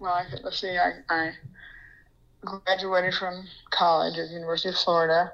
well, 0.00 0.26
let's 0.42 0.60
see, 0.60 0.78
I, 0.78 0.92
I 1.10 1.32
graduated 2.40 3.14
from 3.14 3.44
college 3.70 4.18
at 4.18 4.28
the 4.28 4.34
University 4.34 4.70
of 4.70 4.76
Florida, 4.76 5.32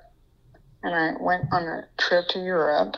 and 0.83 0.95
I 0.95 1.15
went 1.23 1.45
on 1.53 1.63
a 1.63 1.85
trip 1.99 2.27
to 2.31 2.41
Europe, 2.41 2.97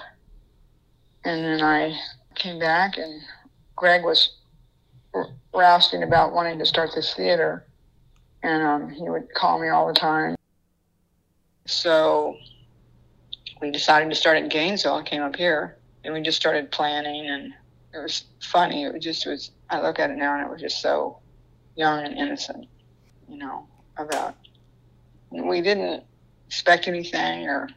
and 1.25 1.45
then 1.45 1.63
I 1.63 1.95
came 2.35 2.59
back, 2.59 2.97
and 2.97 3.21
Greg 3.77 4.03
was 4.03 4.37
rousting 5.55 6.03
about 6.03 6.33
wanting 6.33 6.59
to 6.59 6.67
start 6.67 6.91
this 6.95 7.13
theater, 7.15 7.67
and 8.43 8.63
um, 8.63 8.91
he 8.91 9.03
would 9.03 9.33
call 9.35 9.61
me 9.61 9.69
all 9.69 9.87
the 9.87 9.95
time. 9.95 10.37
So 11.67 12.35
we 13.61 13.71
decided 13.71 14.09
to 14.09 14.15
start 14.15 14.39
in 14.39 14.49
Gainesville. 14.49 14.95
I 14.95 15.03
came 15.03 15.23
up 15.23 15.37
here, 15.37 15.77
and 16.03 16.15
we 16.15 16.23
just 16.23 16.39
started 16.39 16.71
planning, 16.71 17.29
and 17.29 17.53
it 17.93 17.99
was 17.99 18.25
funny. 18.41 18.85
It 18.85 18.95
was 18.95 19.05
just 19.05 19.27
was. 19.27 19.51
I 19.69 19.83
look 19.83 19.99
at 19.99 20.11
it 20.11 20.17
now, 20.17 20.35
and 20.35 20.47
it 20.47 20.51
was 20.51 20.63
just 20.63 20.81
so 20.81 21.19
young 21.79 22.05
and 22.05 22.19
innocent, 22.19 22.67
you 23.29 23.39
know, 23.39 23.67
about. 23.97 24.35
We 25.31 25.63
didn't 25.63 26.03
expect 26.49 26.89
anything 26.89 27.47
or 27.47 27.69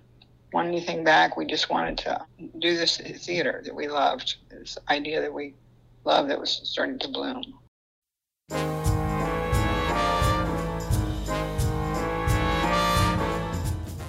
want 0.52 0.68
anything 0.68 1.04
back. 1.04 1.38
We 1.38 1.46
just 1.46 1.70
wanted 1.70 2.00
to 2.00 2.26
do 2.60 2.76
this 2.76 2.98
theater 2.98 3.62
that 3.64 3.76
we 3.76 3.88
loved, 3.88 4.38
this 4.50 4.78
idea 4.90 5.22
that 5.22 5.32
we 5.32 5.54
loved 6.04 6.32
that 6.32 6.40
was 6.40 6.62
starting 6.64 6.98
to 7.00 7.08
bloom. 7.10 7.44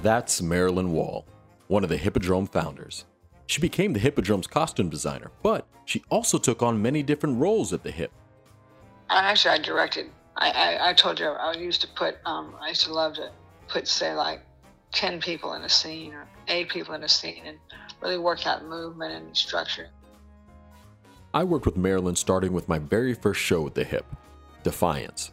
That's 0.03 0.41
Marilyn 0.41 0.93
Wall, 0.93 1.27
one 1.69 1.85
of 1.85 1.91
the 1.91 1.99
Hippodrome 1.99 2.47
founders. 2.47 3.05
She 3.47 3.61
became 3.61 3.93
the 3.93 4.01
Hippodrome's 4.01 4.47
costume 4.47 4.89
designer, 4.89 5.31
but 5.43 5.67
she 5.85 6.03
also 6.09 6.39
took 6.39 6.63
on 6.63 6.81
many 6.81 7.03
different 7.03 7.39
roles 7.39 7.75
at 7.75 7.83
the 7.83 7.91
Hip. 7.91 8.11
Actually, 9.13 9.55
I 9.55 9.59
directed. 9.59 10.11
I, 10.37 10.51
I, 10.51 10.91
I 10.91 10.93
told 10.95 11.21
you 11.21 11.27
I 11.27 11.53
used 11.53 11.83
to 11.83 11.89
put. 11.89 12.17
Um, 12.25 12.55
I 12.61 12.71
used 12.71 12.85
to 12.87 12.93
love 12.93 13.15
to 13.15 13.31
put, 13.69 13.87
say, 13.87 14.15
like 14.15 14.41
ten 14.91 15.21
people 15.21 15.53
in 15.53 15.63
a 15.63 15.69
scene 15.69 16.15
or 16.15 16.27
eight 16.49 16.71
people 16.71 16.95
in 16.95 17.05
a 17.05 17.09
scene, 17.09 17.43
and 17.45 17.59
really 18.01 18.19
work 18.19 18.47
out 18.47 18.65
movement 18.65 19.13
and 19.13 19.37
structure. 19.37 19.89
I 21.35 21.45
worked 21.45 21.67
with 21.67 21.77
Marilyn 21.77 22.17
starting 22.17 22.53
with 22.53 22.69
my 22.69 22.79
very 22.79 23.15
first 23.15 23.41
show 23.41 23.67
at 23.67 23.75
the 23.75 23.85
Hip, 23.85 24.07
Defiance. 24.65 25.31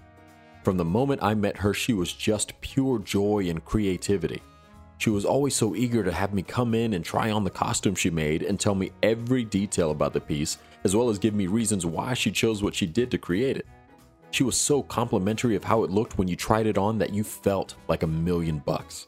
From 0.64 0.78
the 0.78 0.86
moment 0.86 1.24
I 1.24 1.34
met 1.34 1.58
her, 1.58 1.74
she 1.74 1.94
was 1.94 2.12
just 2.12 2.60
pure 2.62 3.00
joy 3.00 3.50
and 3.50 3.64
creativity. 3.64 4.42
She 4.98 5.10
was 5.10 5.24
always 5.24 5.56
so 5.56 5.76
eager 5.76 6.04
to 6.04 6.12
have 6.12 6.34
me 6.34 6.42
come 6.42 6.74
in 6.74 6.94
and 6.94 7.06
try 7.06 7.32
on 7.32 7.46
the 7.46 7.50
costume 7.50 7.96
she 7.96 8.10
made 8.10 8.44
and 8.44 8.60
tell 8.60 8.76
me 8.76 8.92
every 9.02 9.46
detail 9.46 9.92
about 9.92 10.12
the 10.12 10.20
piece, 10.20 10.58
as 10.84 10.96
well 10.96 11.10
as 11.10 11.18
give 11.18 11.34
me 11.34 11.48
reasons 11.48 11.86
why 11.86 12.14
she 12.14 12.32
chose 12.32 12.62
what 12.62 12.76
she 12.76 12.86
did 12.86 13.10
to 13.12 13.18
create 13.18 13.56
it. 13.56 13.66
She 14.32 14.44
was 14.44 14.58
so 14.58 14.84
complimentary 14.84 15.56
of 15.56 15.64
how 15.64 15.84
it 15.84 15.90
looked 15.90 16.18
when 16.18 16.28
you 16.28 16.36
tried 16.36 16.68
it 16.68 16.78
on 16.78 16.98
that 17.00 17.14
you 17.14 17.24
felt 17.24 17.76
like 17.88 18.04
a 18.04 18.08
million 18.08 18.60
bucks. 18.60 19.08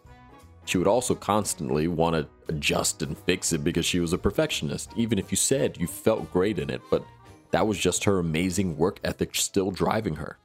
She 0.66 0.78
would 0.78 0.88
also 0.88 1.16
constantly 1.16 1.88
want 1.88 2.16
to 2.16 2.28
adjust 2.48 3.02
and 3.02 3.18
fix 3.18 3.54
it 3.54 3.64
because 3.64 3.86
she 3.86 4.00
was 4.00 4.14
a 4.14 4.18
perfectionist, 4.18 4.92
even 4.96 5.20
if 5.20 5.32
you 5.32 5.38
said 5.38 5.78
you 5.78 5.88
felt 5.88 6.32
great 6.32 6.60
in 6.60 6.70
it, 6.70 6.82
but 6.90 7.04
that 7.52 7.68
was 7.68 7.78
just 7.78 8.04
her 8.06 8.20
amazing 8.20 8.78
work 8.78 9.00
ethic 9.04 9.36
still 9.36 9.72
driving 9.72 10.16
her. 10.16 10.38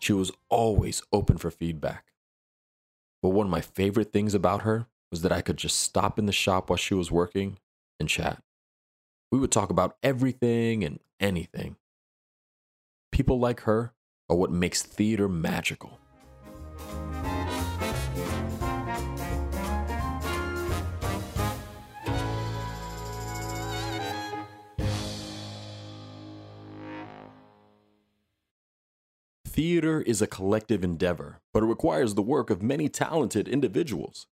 She 0.00 0.12
was 0.12 0.32
always 0.48 1.02
open 1.12 1.38
for 1.38 1.50
feedback. 1.50 2.12
But 3.22 3.30
one 3.30 3.46
of 3.46 3.50
my 3.50 3.60
favorite 3.60 4.12
things 4.12 4.34
about 4.34 4.62
her 4.62 4.86
was 5.10 5.22
that 5.22 5.32
I 5.32 5.40
could 5.40 5.56
just 5.56 5.80
stop 5.80 6.18
in 6.18 6.26
the 6.26 6.32
shop 6.32 6.70
while 6.70 6.76
she 6.76 6.94
was 6.94 7.10
working 7.10 7.58
and 7.98 8.08
chat. 8.08 8.42
We 9.30 9.38
would 9.38 9.50
talk 9.50 9.70
about 9.70 9.96
everything 10.02 10.84
and 10.84 11.00
anything. 11.20 11.76
People 13.10 13.38
like 13.38 13.60
her 13.60 13.92
are 14.28 14.36
what 14.36 14.50
makes 14.50 14.82
theater 14.82 15.28
magical. 15.28 15.98
Theater 29.46 30.02
is 30.02 30.22
a 30.22 30.28
collective 30.28 30.84
endeavor, 30.84 31.40
but 31.52 31.64
it 31.64 31.66
requires 31.66 32.14
the 32.14 32.22
work 32.22 32.48
of 32.48 32.62
many 32.62 32.88
talented 32.88 33.48
individuals. 33.48 34.28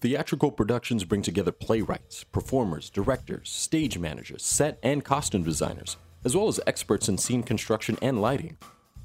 Theatrical 0.00 0.50
productions 0.50 1.04
bring 1.04 1.22
together 1.22 1.52
playwrights, 1.52 2.24
performers, 2.24 2.90
directors, 2.90 3.48
stage 3.48 3.96
managers, 3.96 4.42
set 4.42 4.78
and 4.82 5.02
costume 5.02 5.44
designers, 5.44 5.96
as 6.24 6.36
well 6.36 6.48
as 6.48 6.60
experts 6.66 7.08
in 7.08 7.18
scene 7.18 7.42
construction 7.42 7.96
and 8.02 8.20
lighting. 8.20 8.56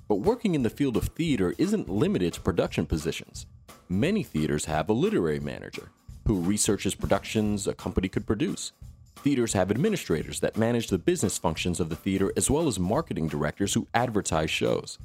But 0.08 0.16
working 0.16 0.56
in 0.56 0.64
the 0.64 0.70
field 0.70 0.98
of 0.98 1.06
theater 1.06 1.56
isn't 1.58 1.90
limited 1.90 2.34
to 2.34 2.42
production 2.42 2.86
positions. 2.86 3.48
Many 3.90 4.24
theaters 4.24 4.66
have 4.66 4.90
a 4.90 4.94
literary 4.94 5.40
manager 5.40 5.90
who 6.28 6.42
researches 6.42 6.96
productions 6.96 7.68
a 7.68 7.74
company 7.74 8.10
could 8.10 8.26
produce. 8.26 8.72
Theaters 9.18 9.54
have 9.54 9.72
administrators 9.72 10.40
that 10.42 10.58
manage 10.58 10.88
the 10.88 10.98
business 10.98 11.38
functions 11.38 11.80
of 11.80 11.90
the 11.90 11.96
theater, 11.96 12.32
as 12.36 12.50
well 12.50 12.68
as 12.68 12.80
marketing 12.80 13.28
directors 13.28 13.74
who 13.74 13.88
advertise 13.94 14.52
shows. 14.52 15.00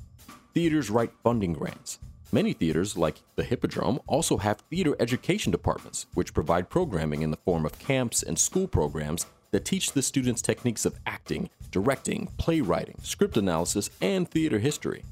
Theaters 0.52 0.90
write 0.90 1.12
funding 1.22 1.52
grants. 1.52 1.98
Many 2.32 2.52
theaters, 2.52 2.96
like 2.96 3.16
the 3.36 3.44
Hippodrome, 3.44 4.00
also 4.06 4.36
have 4.36 4.60
theater 4.70 4.94
education 5.00 5.50
departments, 5.50 6.06
which 6.14 6.34
provide 6.34 6.70
programming 6.70 7.22
in 7.22 7.30
the 7.30 7.38
form 7.38 7.66
of 7.66 7.78
camps 7.78 8.22
and 8.22 8.38
school 8.38 8.68
programs 8.68 9.26
that 9.50 9.64
teach 9.64 9.92
the 9.92 10.02
students 10.02 10.42
techniques 10.42 10.84
of 10.84 10.98
acting, 11.06 11.50
directing, 11.70 12.28
playwriting, 12.38 12.98
script 13.02 13.36
analysis, 13.36 13.90
and 14.00 14.28
theater 14.28 14.58
history. 14.58 15.04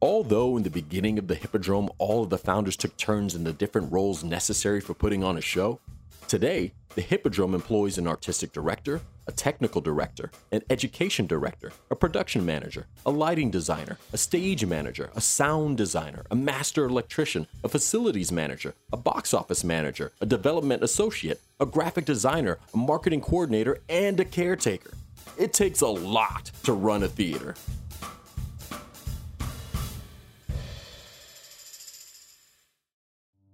Although 0.00 0.56
in 0.56 0.62
the 0.62 0.70
beginning 0.70 1.18
of 1.18 1.26
the 1.26 1.34
Hippodrome, 1.34 1.90
all 1.98 2.22
of 2.22 2.30
the 2.30 2.38
founders 2.38 2.76
took 2.76 2.96
turns 2.96 3.34
in 3.34 3.44
the 3.44 3.52
different 3.52 3.92
roles 3.92 4.22
necessary 4.22 4.80
for 4.80 4.94
putting 4.94 5.24
on 5.24 5.36
a 5.36 5.40
show, 5.40 5.80
today, 6.28 6.72
the 6.94 7.00
Hippodrome 7.00 7.54
employs 7.54 7.98
an 7.98 8.06
artistic 8.06 8.52
director, 8.52 9.00
a 9.28 9.32
technical 9.32 9.82
director, 9.82 10.30
an 10.50 10.62
education 10.70 11.26
director, 11.26 11.70
a 11.90 11.94
production 11.94 12.44
manager, 12.44 12.86
a 13.04 13.10
lighting 13.10 13.50
designer, 13.50 13.98
a 14.12 14.16
stage 14.16 14.64
manager, 14.64 15.10
a 15.14 15.20
sound 15.20 15.76
designer, 15.76 16.24
a 16.30 16.34
master 16.34 16.86
electrician, 16.86 17.46
a 17.62 17.68
facilities 17.68 18.32
manager, 18.32 18.74
a 18.90 18.96
box 18.96 19.34
office 19.34 19.62
manager, 19.62 20.12
a 20.22 20.26
development 20.26 20.82
associate, 20.82 21.42
a 21.60 21.66
graphic 21.66 22.06
designer, 22.06 22.58
a 22.72 22.76
marketing 22.76 23.20
coordinator, 23.20 23.78
and 23.90 24.18
a 24.18 24.24
caretaker. 24.24 24.92
It 25.36 25.52
takes 25.52 25.82
a 25.82 25.88
lot 25.88 26.50
to 26.64 26.72
run 26.72 27.02
a 27.02 27.08
theater. 27.08 27.54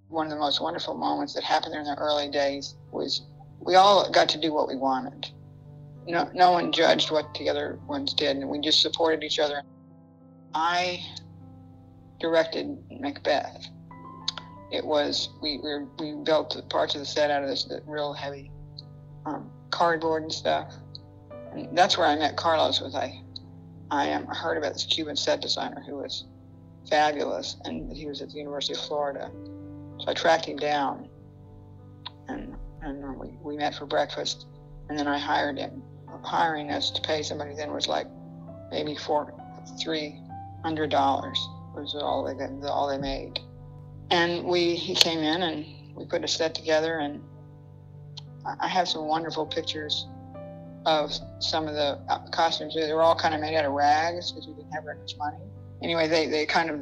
One 0.09 0.27
of 0.27 0.31
the 0.31 0.39
most 0.39 0.61
wonderful 0.61 0.95
moments 0.95 1.35
that 1.35 1.43
happened 1.43 1.75
in 1.75 1.83
the 1.83 1.97
early 1.97 2.31
days 2.31 2.77
was 2.93 3.23
we 3.59 3.75
all 3.75 4.09
got 4.11 4.29
to 4.29 4.41
do 4.41 4.53
what 4.53 4.69
we 4.69 4.77
wanted 4.77 5.34
no, 6.07 6.31
no 6.35 6.53
one 6.53 6.73
judged 6.73 7.11
what 7.11 7.33
the 7.35 7.49
other 7.49 7.79
ones 7.87 8.15
did, 8.15 8.37
and 8.37 8.49
we 8.49 8.61
just 8.61 8.81
supported 8.81 9.23
each 9.23 9.39
other. 9.39 9.63
I 10.55 11.01
directed 12.21 12.79
Macbeth. 12.91 13.67
It 14.71 14.85
was 14.85 15.31
we 15.43 15.59
we, 15.63 15.87
we 15.99 16.25
built 16.25 16.61
parts 16.69 16.95
of 16.95 17.01
the 17.01 17.07
set 17.07 17.31
out 17.31 17.43
of 17.43 17.49
this 17.49 17.71
real 17.87 18.13
heavy 18.13 18.51
um, 19.27 19.51
cardboard 19.71 20.23
and 20.25 20.33
stuff. 20.33 20.73
And 21.53 21.77
that's 21.77 21.97
where 21.97 22.07
I 22.07 22.17
met 22.17 22.37
Carlos. 22.37 22.81
Was 22.81 22.95
I 22.95 23.21
I 23.91 24.13
um, 24.13 24.27
heard 24.27 24.59
about 24.59 24.73
this 24.73 24.85
Cuban 24.87 25.17
set 25.17 25.41
designer 25.41 25.83
who 25.87 25.97
was 25.97 26.25
fabulous, 26.89 27.57
and 27.65 27.93
he 27.93 28.07
was 28.07 28.21
at 28.21 28.31
the 28.31 28.39
University 28.39 28.75
of 28.75 28.81
Florida. 28.81 29.31
So 29.99 30.09
I 30.09 30.15
tracked 30.15 30.47
him 30.47 30.57
down, 30.57 31.09
and 32.29 32.57
and 32.83 33.17
we, 33.19 33.29
we 33.43 33.57
met 33.57 33.75
for 33.75 33.87
breakfast, 33.87 34.47
and 34.89 34.99
then 34.99 35.07
I 35.07 35.19
hired 35.19 35.59
him 35.59 35.83
hiring 36.23 36.71
us 36.71 36.91
to 36.91 37.03
pay 37.03 37.23
somebody 37.23 37.55
then 37.55 37.73
was 37.73 37.89
like 37.89 38.07
maybe 38.71 38.95
four, 38.95 39.35
three 39.81 40.21
hundred 40.63 40.91
dollars 40.91 41.39
was 41.75 41.95
all 41.95 42.25
they 42.25 42.69
all 42.69 42.89
they 42.89 42.99
made. 42.99 43.41
And 44.11 44.45
we 44.45 44.75
he 44.75 44.95
came 44.95 45.19
in 45.21 45.43
and 45.43 45.67
we 45.95 46.05
put 46.05 46.25
a 46.25 46.29
set 46.29 46.55
together, 46.55 46.99
and 46.99 47.23
I 48.61 48.69
have 48.69 48.89
some 48.89 49.07
wonderful 49.07 49.47
pictures 49.47 50.07
of 50.87 51.13
some 51.39 51.67
of 51.67 51.75
the 51.75 51.99
uh, 52.09 52.27
costumes. 52.31 52.75
They 52.75 52.93
were 52.93 53.03
all 53.03 53.17
kind 53.17 53.35
of 53.35 53.41
made 53.41 53.57
out 53.57 53.65
of 53.65 53.73
rags 53.73 54.33
because 54.33 54.47
we 54.47 54.55
didn't 54.55 54.73
have 54.73 54.85
very 54.85 54.99
much 54.99 55.17
money. 55.17 55.39
Anyway, 55.83 56.09
they, 56.09 56.27
they 56.27 56.45
kind 56.45 56.71
of 56.71 56.81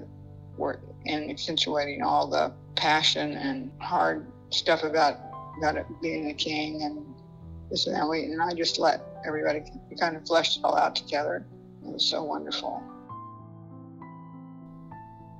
were 0.56 0.80
in 1.04 1.30
accentuating 1.30 2.02
all 2.02 2.26
the 2.26 2.52
passion 2.74 3.32
and 3.36 3.70
hard 3.80 4.26
stuff 4.50 4.82
about 4.82 5.18
about 5.58 5.76
being 6.00 6.30
a 6.30 6.34
king 6.34 6.82
and 6.82 7.04
and 7.72 8.42
I 8.42 8.54
just 8.54 8.78
let 8.78 9.02
everybody 9.26 9.62
kind 9.98 10.16
of 10.16 10.26
fleshed 10.26 10.58
it 10.58 10.64
all 10.64 10.76
out 10.76 10.94
together. 10.94 11.44
It 11.84 11.92
was 11.92 12.04
so 12.04 12.22
wonderful. 12.22 12.82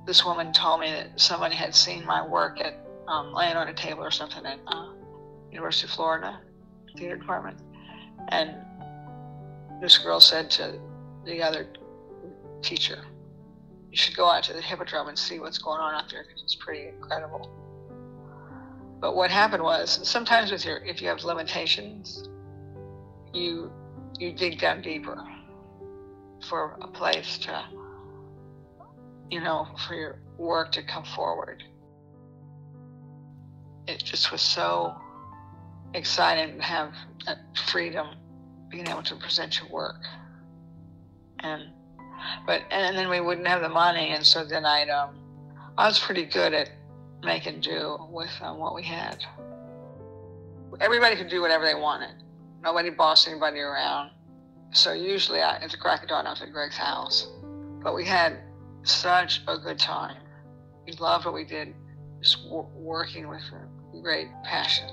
This 0.05 0.25
woman 0.25 0.51
told 0.51 0.81
me 0.81 0.91
that 0.91 1.19
somebody 1.19 1.55
had 1.55 1.73
seen 1.75 2.05
my 2.05 2.25
work 2.27 2.59
at 2.59 2.73
um, 3.07 3.33
laying 3.33 3.55
on 3.55 3.67
a 3.67 3.73
table 3.73 4.03
or 4.03 4.11
something 4.11 4.45
at 4.45 4.59
uh, 4.67 4.89
University 5.51 5.87
of 5.87 5.91
Florida 5.91 6.39
theater 6.97 7.17
department, 7.17 7.57
and 8.29 8.55
this 9.81 9.97
girl 9.97 10.19
said 10.19 10.49
to 10.51 10.79
the 11.25 11.41
other 11.41 11.67
teacher, 12.61 12.99
you 13.91 13.97
should 13.97 14.15
go 14.15 14.29
out 14.29 14.43
to 14.43 14.53
the 14.53 14.61
Hippodrome 14.61 15.07
and 15.07 15.17
see 15.17 15.39
what's 15.39 15.57
going 15.57 15.79
on 15.79 15.93
out 15.93 16.09
there 16.09 16.23
because 16.23 16.41
it's 16.43 16.55
pretty 16.55 16.87
incredible. 16.87 17.62
But 19.03 19.17
what 19.17 19.31
happened 19.31 19.63
was 19.63 19.99
sometimes 20.07 20.49
with 20.49 20.63
your 20.63 20.77
if 20.77 21.01
you 21.01 21.09
have 21.09 21.25
limitations, 21.25 22.29
you 23.33 23.69
you 24.17 24.31
dig 24.31 24.61
down 24.61 24.81
deeper 24.81 25.21
for 26.47 26.77
a 26.81 26.87
place 26.87 27.37
to 27.39 27.65
you 29.29 29.41
know 29.41 29.67
for 29.85 29.95
your 29.95 30.21
work 30.37 30.71
to 30.71 30.83
come 30.83 31.03
forward. 31.03 31.65
It 33.89 34.01
just 34.01 34.31
was 34.31 34.41
so 34.41 34.95
exciting 35.93 36.55
to 36.55 36.63
have 36.63 36.93
that 37.25 37.39
freedom, 37.73 38.07
being 38.71 38.87
able 38.87 39.03
to 39.03 39.17
present 39.17 39.59
your 39.59 39.69
work. 39.69 40.01
And 41.39 41.63
but 42.47 42.61
and 42.71 42.97
then 42.97 43.09
we 43.09 43.19
wouldn't 43.19 43.47
have 43.47 43.61
the 43.63 43.67
money, 43.67 44.11
and 44.11 44.25
so 44.25 44.45
then 44.45 44.65
I'd 44.65 44.89
um, 44.89 45.19
I 45.77 45.89
was 45.89 45.99
pretty 45.99 46.23
good 46.23 46.53
at 46.53 46.69
making 47.23 47.61
do 47.61 47.97
with 48.09 48.31
um, 48.41 48.57
what 48.57 48.75
we 48.75 48.83
had. 48.83 49.23
Everybody 50.79 51.15
could 51.15 51.29
do 51.29 51.41
whatever 51.41 51.65
they 51.65 51.75
wanted. 51.75 52.15
Nobody 52.61 52.89
bossed 52.89 53.27
anybody 53.27 53.59
around. 53.59 54.11
So 54.71 54.93
usually 54.93 55.41
I, 55.41 55.57
at 55.57 55.71
the 55.71 55.77
crack 55.77 56.03
of 56.03 56.09
dawn, 56.09 56.25
I 56.25 56.31
was 56.31 56.41
at 56.41 56.51
Greg's 56.51 56.77
house. 56.77 57.27
But 57.83 57.95
we 57.95 58.05
had 58.05 58.39
such 58.83 59.41
a 59.47 59.57
good 59.57 59.77
time. 59.77 60.17
We 60.85 60.93
loved 60.93 61.25
what 61.25 61.33
we 61.33 61.45
did, 61.45 61.73
just 62.21 62.43
w- 62.43 62.67
working 62.75 63.27
with 63.27 63.41
great 64.01 64.27
passion. 64.43 64.89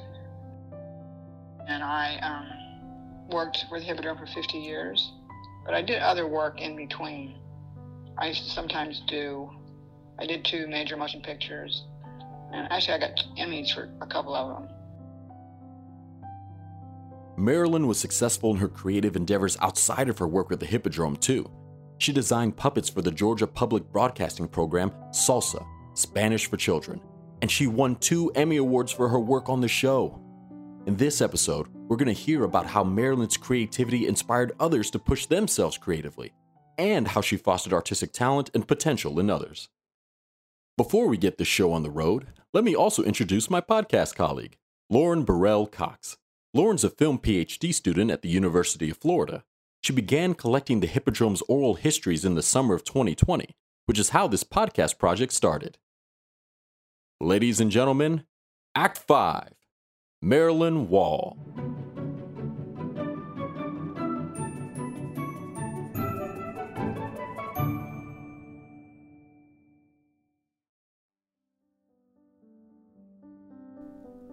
And 1.68 1.82
I 1.82 2.18
um, 2.18 3.28
worked 3.30 3.64
with 3.70 3.82
Hippodrome 3.82 4.18
for 4.18 4.26
50 4.26 4.58
years, 4.58 5.12
but 5.64 5.74
I 5.74 5.82
did 5.82 6.00
other 6.02 6.26
work 6.26 6.60
in 6.60 6.76
between. 6.76 7.36
I 8.18 8.28
used 8.28 8.44
to 8.44 8.50
sometimes 8.50 9.02
do. 9.08 9.50
I 10.18 10.26
did 10.26 10.44
two 10.44 10.66
major 10.66 10.96
motion 10.96 11.22
pictures, 11.22 11.84
and 12.52 12.66
actually 12.70 12.94
I 12.94 12.98
got 12.98 13.24
Emmys 13.38 13.74
for 13.74 13.90
a 14.00 14.06
couple 14.06 14.34
of 14.34 14.48
them. 14.48 14.68
Marilyn 17.36 17.86
was 17.86 17.98
successful 17.98 18.50
in 18.50 18.58
her 18.58 18.68
creative 18.68 19.16
endeavors 19.16 19.56
outside 19.60 20.08
of 20.08 20.18
her 20.18 20.28
work 20.28 20.50
with 20.50 20.60
the 20.60 20.66
Hippodrome, 20.66 21.16
too. 21.16 21.50
She 21.98 22.12
designed 22.12 22.56
puppets 22.56 22.90
for 22.90 23.02
the 23.02 23.10
Georgia 23.10 23.46
Public 23.46 23.90
Broadcasting 23.90 24.48
program 24.48 24.92
Salsa, 25.10 25.64
Spanish 25.94 26.46
for 26.46 26.56
Children, 26.56 27.00
and 27.40 27.50
she 27.50 27.66
won 27.66 27.96
two 27.96 28.30
Emmy 28.34 28.58
Awards 28.58 28.92
for 28.92 29.08
her 29.08 29.20
work 29.20 29.48
on 29.48 29.60
the 29.60 29.68
show. 29.68 30.20
In 30.86 30.96
this 30.96 31.20
episode, 31.20 31.68
we're 31.88 31.96
going 31.96 32.06
to 32.06 32.12
hear 32.12 32.44
about 32.44 32.66
how 32.66 32.84
Marilyn's 32.84 33.36
creativity 33.36 34.06
inspired 34.06 34.52
others 34.60 34.90
to 34.90 34.98
push 34.98 35.26
themselves 35.26 35.78
creatively, 35.78 36.32
and 36.78 37.08
how 37.08 37.20
she 37.20 37.36
fostered 37.36 37.72
artistic 37.72 38.12
talent 38.12 38.50
and 38.54 38.68
potential 38.68 39.18
in 39.18 39.30
others. 39.30 39.68
Before 40.80 41.08
we 41.08 41.18
get 41.18 41.36
the 41.36 41.44
show 41.44 41.74
on 41.74 41.82
the 41.82 41.90
road, 41.90 42.28
let 42.54 42.64
me 42.64 42.74
also 42.74 43.02
introduce 43.02 43.50
my 43.50 43.60
podcast 43.60 44.14
colleague, 44.14 44.56
Lauren 44.88 45.24
Burrell 45.24 45.66
Cox. 45.66 46.16
Lauren's 46.54 46.84
a 46.84 46.88
film 46.88 47.18
PhD 47.18 47.74
student 47.74 48.10
at 48.10 48.22
the 48.22 48.30
University 48.30 48.88
of 48.88 48.96
Florida. 48.96 49.44
She 49.82 49.92
began 49.92 50.32
collecting 50.32 50.80
the 50.80 50.86
Hippodrome's 50.86 51.42
oral 51.50 51.74
histories 51.74 52.24
in 52.24 52.34
the 52.34 52.42
summer 52.42 52.74
of 52.74 52.84
2020, 52.84 53.54
which 53.84 53.98
is 53.98 54.08
how 54.08 54.26
this 54.26 54.42
podcast 54.42 54.96
project 54.96 55.34
started. 55.34 55.76
Ladies 57.20 57.60
and 57.60 57.70
gentlemen, 57.70 58.24
Act 58.74 58.96
5 58.96 59.52
Marilyn 60.22 60.88
Wall. 60.88 61.36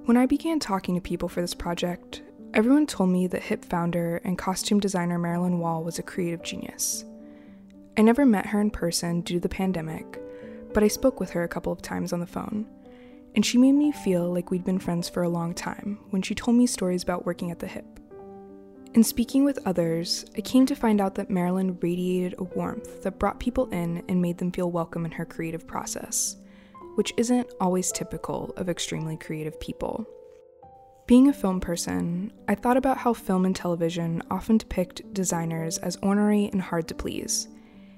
When 0.07 0.15
I 0.15 0.25
began 0.25 0.57
talking 0.62 0.95
to 0.95 1.01
people 1.01 1.27
for 1.27 1.42
this 1.42 1.54
project, 1.54 2.21
everyone 2.54 2.88
told 2.88 3.09
me 3.09 3.27
that 3.27 3.42
HIP 3.42 3.65
founder 3.65 4.21
and 4.24 4.38
costume 4.38 4.80
designer 4.80 5.19
Marilyn 5.19 5.59
Wall 5.59 5.83
was 5.83 6.00
a 6.00 6.01
creative 6.01 6.42
genius. 6.42 7.04
I 7.98 8.04
never 8.04 8.25
met 8.25 8.45
her 8.45 8.62
in 8.62 8.71
person 8.71 9.19
due 9.19 9.33
to 9.33 9.39
the 9.42 9.50
pandemic, 9.50 10.21
but 10.74 10.81
I 10.81 10.88
spoke 10.88 11.19
with 11.19 11.31
her 11.31 11.44
a 11.44 11.50
couple 11.50 11.74
of 11.74 11.81
times 11.81 12.13
on 12.13 12.21
the 12.21 12.25
phone, 12.25 12.65
and 13.36 13.45
she 13.45 13.57
made 13.57 13.74
me 13.74 13.92
feel 13.92 14.33
like 14.33 14.50
we'd 14.50 14.63
been 14.63 14.80
friends 14.80 15.09
for 15.09 15.24
a 15.24 15.30
long 15.30 15.54
time 15.54 16.00
when 16.12 16.21
she 16.21 16.33
told 16.33 16.56
me 16.56 16.68
stories 16.68 17.04
about 17.04 17.25
working 17.25 17.51
at 17.51 17.59
the 17.59 17.68
HIP. 17.68 18.00
In 18.94 19.04
speaking 19.04 19.44
with 19.44 19.59
others, 19.65 20.24
I 20.38 20.39
came 20.39 20.65
to 20.68 20.74
find 20.74 21.01
out 21.01 21.15
that 21.15 21.30
Marilyn 21.30 21.77
radiated 21.81 22.36
a 22.38 22.45
warmth 22.45 23.04
that 23.04 23.19
brought 23.19 23.42
people 23.42 23.65
in 23.71 24.06
and 24.07 24.21
made 24.21 24.38
them 24.38 24.54
feel 24.54 24.71
welcome 24.71 25.04
in 25.04 25.12
her 25.12 25.25
creative 25.25 25.68
process 25.68 26.38
which 26.98 27.14
isn't 27.16 27.54
always 27.62 27.92
typical 27.92 28.52
of 28.58 28.70
extremely 28.70 29.16
creative 29.16 29.60
people. 29.60 30.04
Being 31.06 31.28
a 31.28 31.34
film 31.34 31.60
person, 31.60 32.34
I 32.48 32.56
thought 32.56 32.76
about 32.76 32.98
how 32.98 33.14
film 33.14 33.46
and 33.46 33.56
television 33.56 34.24
often 34.32 34.58
depict 34.58 35.14
designers 35.14 35.78
as 35.78 36.00
ornery 36.02 36.50
and 36.52 36.60
hard 36.60 36.88
to 36.88 36.96
please. 36.96 37.50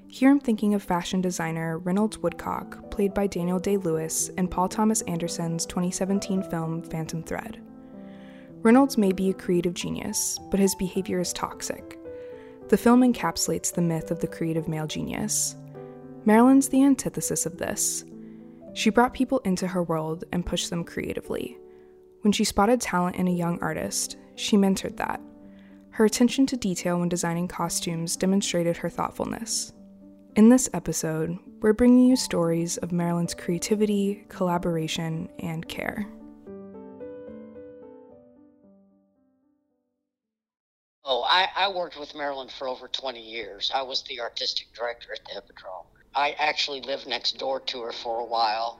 Here 0.10 0.30
I'm 0.30 0.40
thinking 0.42 0.74
of 0.74 0.84
fashion 0.84 1.22
designer 1.22 1.78
Reynolds 1.78 2.18
Woodcock, 2.18 2.92
played 2.92 3.14
by 3.14 3.28
Daniel 3.28 3.58
Day 3.58 3.78
Lewis 3.78 4.28
in 4.38 4.50
Paul 4.50 4.68
Thomas 4.68 5.02
Anderson's 5.04 5.66
2017 5.66 6.44
film 6.44 6.82
Phantom 6.82 7.24
Thread. 7.24 7.64
Reynolds 8.64 8.98
may 8.98 9.14
be 9.14 9.30
a 9.30 9.34
creative 9.34 9.76
genius, 9.76 10.38
but 10.52 10.60
his 10.60 10.76
behavior 10.76 11.22
is 11.22 11.32
toxic. 11.32 11.98
The 12.68 12.78
film 12.78 13.00
encapsulates 13.02 13.74
the 13.74 13.82
myth 13.82 14.12
of 14.12 14.20
the 14.20 14.28
creative 14.28 14.68
male 14.68 14.88
genius. 14.88 15.56
Marilyn's 16.26 16.68
the 16.68 16.84
antithesis 16.84 17.46
of 17.46 17.58
this. 17.58 18.04
She 18.74 18.90
brought 18.90 19.14
people 19.14 19.40
into 19.40 19.68
her 19.68 19.84
world 19.84 20.24
and 20.32 20.46
pushed 20.46 20.70
them 20.70 20.84
creatively. 20.84 21.58
When 22.22 22.32
she 22.32 22.44
spotted 22.44 22.82
talent 22.82 23.16
in 23.16 23.28
a 23.28 23.32
young 23.32 23.60
artist, 23.62 24.18
she 24.36 24.58
mentored 24.58 24.98
that. 24.98 25.22
Her 25.92 26.06
attention 26.06 26.46
to 26.48 26.58
detail 26.58 27.00
when 27.00 27.10
designing 27.10 27.48
costumes 27.48 28.16
demonstrated 28.16 28.78
her 28.78 28.90
thoughtfulness. 28.90 29.74
In 30.36 30.50
this 30.50 30.70
episode, 30.74 31.38
we're 31.62 31.74
bringing 31.74 32.06
you 32.06 32.16
stories 32.16 32.78
of 32.78 32.92
Marilyn's 32.92 33.34
creativity, 33.34 34.24
collaboration, 34.30 35.28
and 35.40 35.68
care. 35.68 36.08
Oh, 41.04 41.24
I, 41.28 41.48
I 41.58 41.70
worked 41.70 42.00
with 42.00 42.16
Marilyn 42.16 42.48
for 42.48 42.70
over 42.70 42.88
20 42.88 43.20
years. 43.20 43.72
I 43.74 43.82
was 43.82 44.04
the 44.04 44.22
artistic 44.22 44.68
director 44.74 45.12
at 45.12 45.26
the 45.26 45.34
Hippodrome. 45.34 45.88
I 46.16 46.36
actually 46.40 46.82
lived 46.82 47.08
next 47.08 47.38
door 47.38 47.60
to 47.62 47.82
her 47.82 47.92
for 47.92 48.20
a 48.20 48.26
while, 48.26 48.80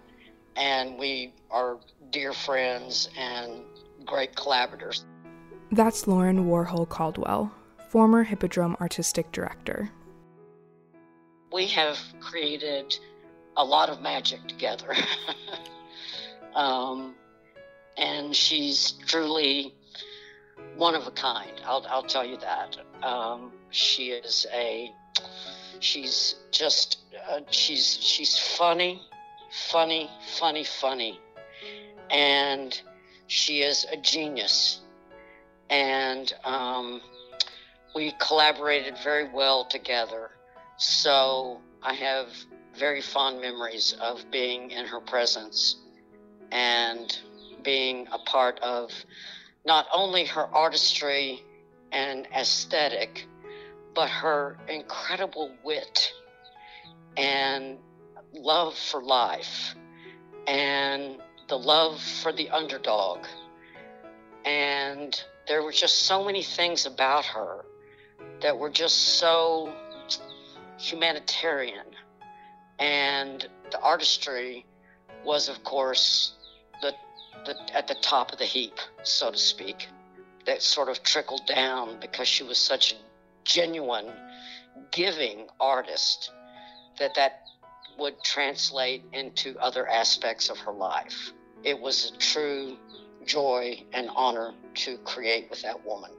and 0.56 0.98
we 0.98 1.34
are 1.52 1.78
dear 2.10 2.34
friends 2.34 3.10
and 3.18 3.64
great 4.06 4.36
collaborators. 4.36 5.06
That's 5.72 6.08
Lauren 6.08 6.46
Warhol 6.46 6.90
Caldwell, 6.90 7.52
former 7.90 8.24
Hippodrome 8.24 8.76
artistic 8.82 9.32
director. 9.32 9.92
We 11.52 11.68
have 11.68 12.00
created 12.20 12.98
a 13.58 13.64
lot 13.64 13.90
of 13.90 14.02
magic 14.02 14.48
together. 14.48 14.96
um, 16.56 17.16
and 17.98 18.36
she's 18.36 18.94
truly 19.06 19.76
one 20.76 20.96
of 20.96 21.06
a 21.06 21.12
kind. 21.12 21.52
I'll, 21.66 21.86
I'll 21.90 22.04
tell 22.04 22.26
you 22.26 22.38
that. 22.38 22.78
Um, 23.04 23.52
she 23.70 24.12
is 24.12 24.48
a 24.54 24.92
She's 25.80 26.36
just 26.52 26.98
uh, 27.30 27.42
she's 27.52 27.98
she's 28.02 28.38
funny, 28.38 29.02
funny, 29.52 30.10
funny, 30.38 30.64
funny, 30.64 31.20
and 32.10 32.80
she 33.28 33.62
is 33.62 33.86
a 33.92 33.98
genius. 33.98 34.82
And 35.70 36.34
um, 36.44 37.02
we 37.96 38.14
collaborated 38.20 38.98
very 39.04 39.30
well 39.30 39.66
together. 39.66 40.32
So 40.78 41.60
I 41.84 41.94
have 41.94 42.28
very 42.78 43.02
fond 43.02 43.42
memories 43.42 43.96
of 44.02 44.30
being 44.32 44.72
in 44.72 44.86
her 44.86 45.00
presence 45.00 45.76
and 46.52 47.18
being 47.64 48.08
a 48.12 48.20
part 48.20 48.60
of 48.62 48.92
not 49.66 49.88
only 49.94 50.26
her 50.26 50.46
artistry 50.56 51.44
and 51.92 52.28
aesthetic, 52.36 53.28
but 53.94 54.10
her 54.10 54.58
incredible 54.68 55.52
wit 55.64 56.12
and 57.18 57.78
love 58.34 58.78
for 58.78 59.02
life 59.02 59.76
and 60.48 61.18
the 61.48 61.58
love 61.58 62.02
for 62.02 62.32
the 62.32 62.50
underdog. 62.50 63.26
And 64.46 65.22
there 65.48 65.64
were 65.64 65.72
just 65.72 66.04
so 66.04 66.24
many 66.24 66.44
things 66.44 66.86
about 66.86 67.26
her 67.26 67.66
that 68.42 68.58
were 68.58 68.70
just 68.70 68.96
so 68.96 69.74
humanitarian. 70.78 71.86
And 72.78 73.46
the 73.72 73.80
artistry 73.82 74.66
was, 75.26 75.50
of 75.50 75.64
course, 75.64 76.34
the, 76.82 76.94
the, 77.46 77.56
at 77.76 77.88
the 77.88 77.96
top 77.96 78.32
of 78.32 78.40
the 78.40 78.46
heap, 78.46 78.78
so 79.04 79.32
to 79.32 79.38
speak. 79.38 79.88
That 80.46 80.62
sort 80.62 80.88
of 80.88 81.04
trickled 81.04 81.46
down 81.46 81.98
because 82.00 82.28
she 82.28 82.44
was 82.44 82.58
such 82.58 82.94
a 82.94 82.96
genuine, 83.50 84.12
giving 84.92 85.48
artist 85.60 86.32
that 87.00 87.16
that 87.16 87.42
would 87.98 88.24
translate 88.24 89.04
into 89.12 89.58
other 89.60 89.88
aspects 89.88 90.50
of 90.50 90.58
her 90.60 90.72
life. 90.72 91.32
It 91.64 91.80
was 91.80 92.12
a 92.16 92.18
true 92.20 92.78
joy 93.26 93.84
and 93.92 94.10
honor 94.16 94.54
to 94.76 94.98
create 95.00 95.50
with 95.50 95.64
that 95.64 95.86
woman. 95.86 96.12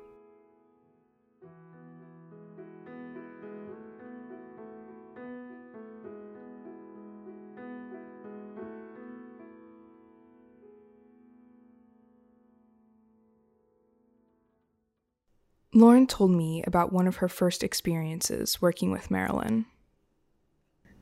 Lauren 15.81 16.07
told 16.07 16.31
me 16.31 16.63
about 16.67 16.93
one 16.93 17.07
of 17.07 17.17
her 17.17 17.29
first 17.29 17.65
experiences 17.65 18.61
working 18.61 18.91
with 18.91 19.11
Marilyn. 19.11 19.65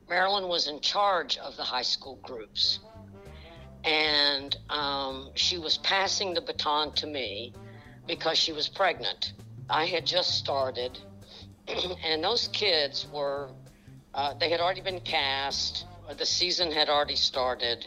Marilyn 0.07 0.47
was 0.47 0.69
in 0.69 0.79
charge 0.79 1.37
of 1.37 1.57
the 1.57 1.63
high 1.63 1.81
school 1.81 2.17
groups, 2.23 2.79
and 3.83 4.55
um, 4.69 5.31
she 5.35 5.57
was 5.57 5.77
passing 5.79 6.33
the 6.33 6.39
baton 6.39 6.93
to 6.93 7.07
me 7.07 7.53
because 8.07 8.37
she 8.37 8.53
was 8.53 8.69
pregnant. 8.69 9.33
I 9.69 9.85
had 9.85 10.05
just 10.05 10.37
started, 10.37 10.97
and 12.03 12.23
those 12.23 12.47
kids 12.53 13.05
were, 13.13 13.49
uh, 14.13 14.33
they 14.35 14.49
had 14.49 14.61
already 14.61 14.81
been 14.81 15.01
cast, 15.01 15.85
the 16.17 16.25
season 16.25 16.71
had 16.71 16.87
already 16.87 17.17
started, 17.17 17.85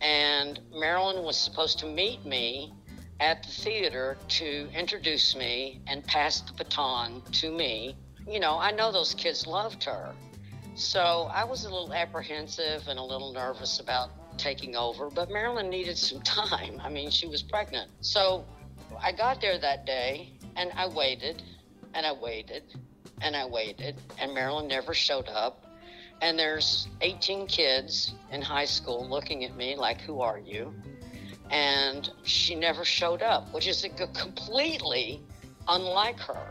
and 0.00 0.60
Marilyn 0.72 1.24
was 1.24 1.36
supposed 1.36 1.80
to 1.80 1.86
meet 1.86 2.24
me 2.24 2.72
at 3.20 3.42
the 3.42 3.50
theater 3.50 4.16
to 4.28 4.68
introduce 4.74 5.36
me 5.36 5.80
and 5.86 6.04
pass 6.06 6.40
the 6.40 6.52
baton 6.52 7.22
to 7.32 7.50
me. 7.50 7.96
You 8.26 8.40
know, 8.40 8.58
I 8.58 8.70
know 8.70 8.90
those 8.90 9.14
kids 9.14 9.46
loved 9.46 9.84
her. 9.84 10.14
So 10.74 11.30
I 11.32 11.44
was 11.44 11.64
a 11.64 11.70
little 11.70 11.92
apprehensive 11.92 12.88
and 12.88 12.98
a 12.98 13.02
little 13.02 13.32
nervous 13.32 13.78
about 13.78 14.10
taking 14.36 14.74
over, 14.74 15.08
but 15.10 15.30
Marilyn 15.30 15.70
needed 15.70 15.96
some 15.96 16.20
time. 16.22 16.80
I 16.82 16.88
mean, 16.88 17.10
she 17.10 17.26
was 17.26 17.42
pregnant. 17.42 17.90
So 18.00 18.44
I 19.00 19.12
got 19.12 19.40
there 19.40 19.58
that 19.58 19.86
day 19.86 20.32
and 20.56 20.72
I 20.76 20.88
waited 20.88 21.42
and 21.94 22.04
I 22.04 22.12
waited 22.12 22.64
and 23.22 23.36
I 23.36 23.46
waited, 23.46 23.96
and 24.18 24.34
Marilyn 24.34 24.68
never 24.68 24.92
showed 24.92 25.28
up. 25.28 25.64
And 26.20 26.38
there's 26.38 26.88
18 27.00 27.46
kids 27.46 28.14
in 28.30 28.42
high 28.42 28.64
school 28.64 29.08
looking 29.08 29.44
at 29.44 29.56
me 29.56 29.76
like, 29.76 30.00
Who 30.02 30.20
are 30.20 30.38
you? 30.38 30.74
And 31.50 32.10
she 32.22 32.54
never 32.54 32.84
showed 32.84 33.22
up, 33.22 33.52
which 33.52 33.66
is 33.66 33.86
completely 34.14 35.20
unlike 35.68 36.18
her. 36.20 36.46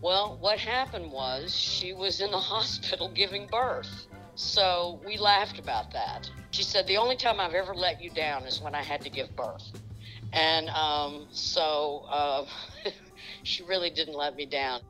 Well, 0.00 0.36
what 0.40 0.58
happened 0.58 1.12
was 1.12 1.54
she 1.54 1.92
was 1.92 2.20
in 2.20 2.30
the 2.30 2.38
hospital 2.38 3.08
giving 3.08 3.46
birth. 3.46 4.06
So 4.34 5.00
we 5.06 5.16
laughed 5.16 5.58
about 5.58 5.92
that. 5.92 6.28
She 6.50 6.62
said, 6.64 6.86
The 6.86 6.96
only 6.96 7.16
time 7.16 7.38
I've 7.38 7.54
ever 7.54 7.74
let 7.74 8.02
you 8.02 8.10
down 8.10 8.44
is 8.44 8.60
when 8.60 8.74
I 8.74 8.82
had 8.82 9.00
to 9.02 9.10
give 9.10 9.34
birth. 9.36 9.70
And 10.32 10.68
um, 10.70 11.28
so 11.30 12.06
uh, 12.10 12.46
she 13.44 13.62
really 13.62 13.90
didn't 13.90 14.14
let 14.16 14.34
me 14.34 14.46
down. 14.46 14.80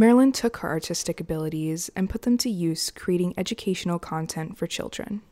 Marilyn 0.00 0.30
took 0.30 0.58
her 0.58 0.68
artistic 0.68 1.18
abilities 1.18 1.90
and 1.96 2.08
put 2.08 2.22
them 2.22 2.38
to 2.38 2.48
use 2.48 2.92
creating 2.92 3.34
educational 3.36 3.98
content 3.98 4.56
for 4.56 4.68
children. 4.68 5.22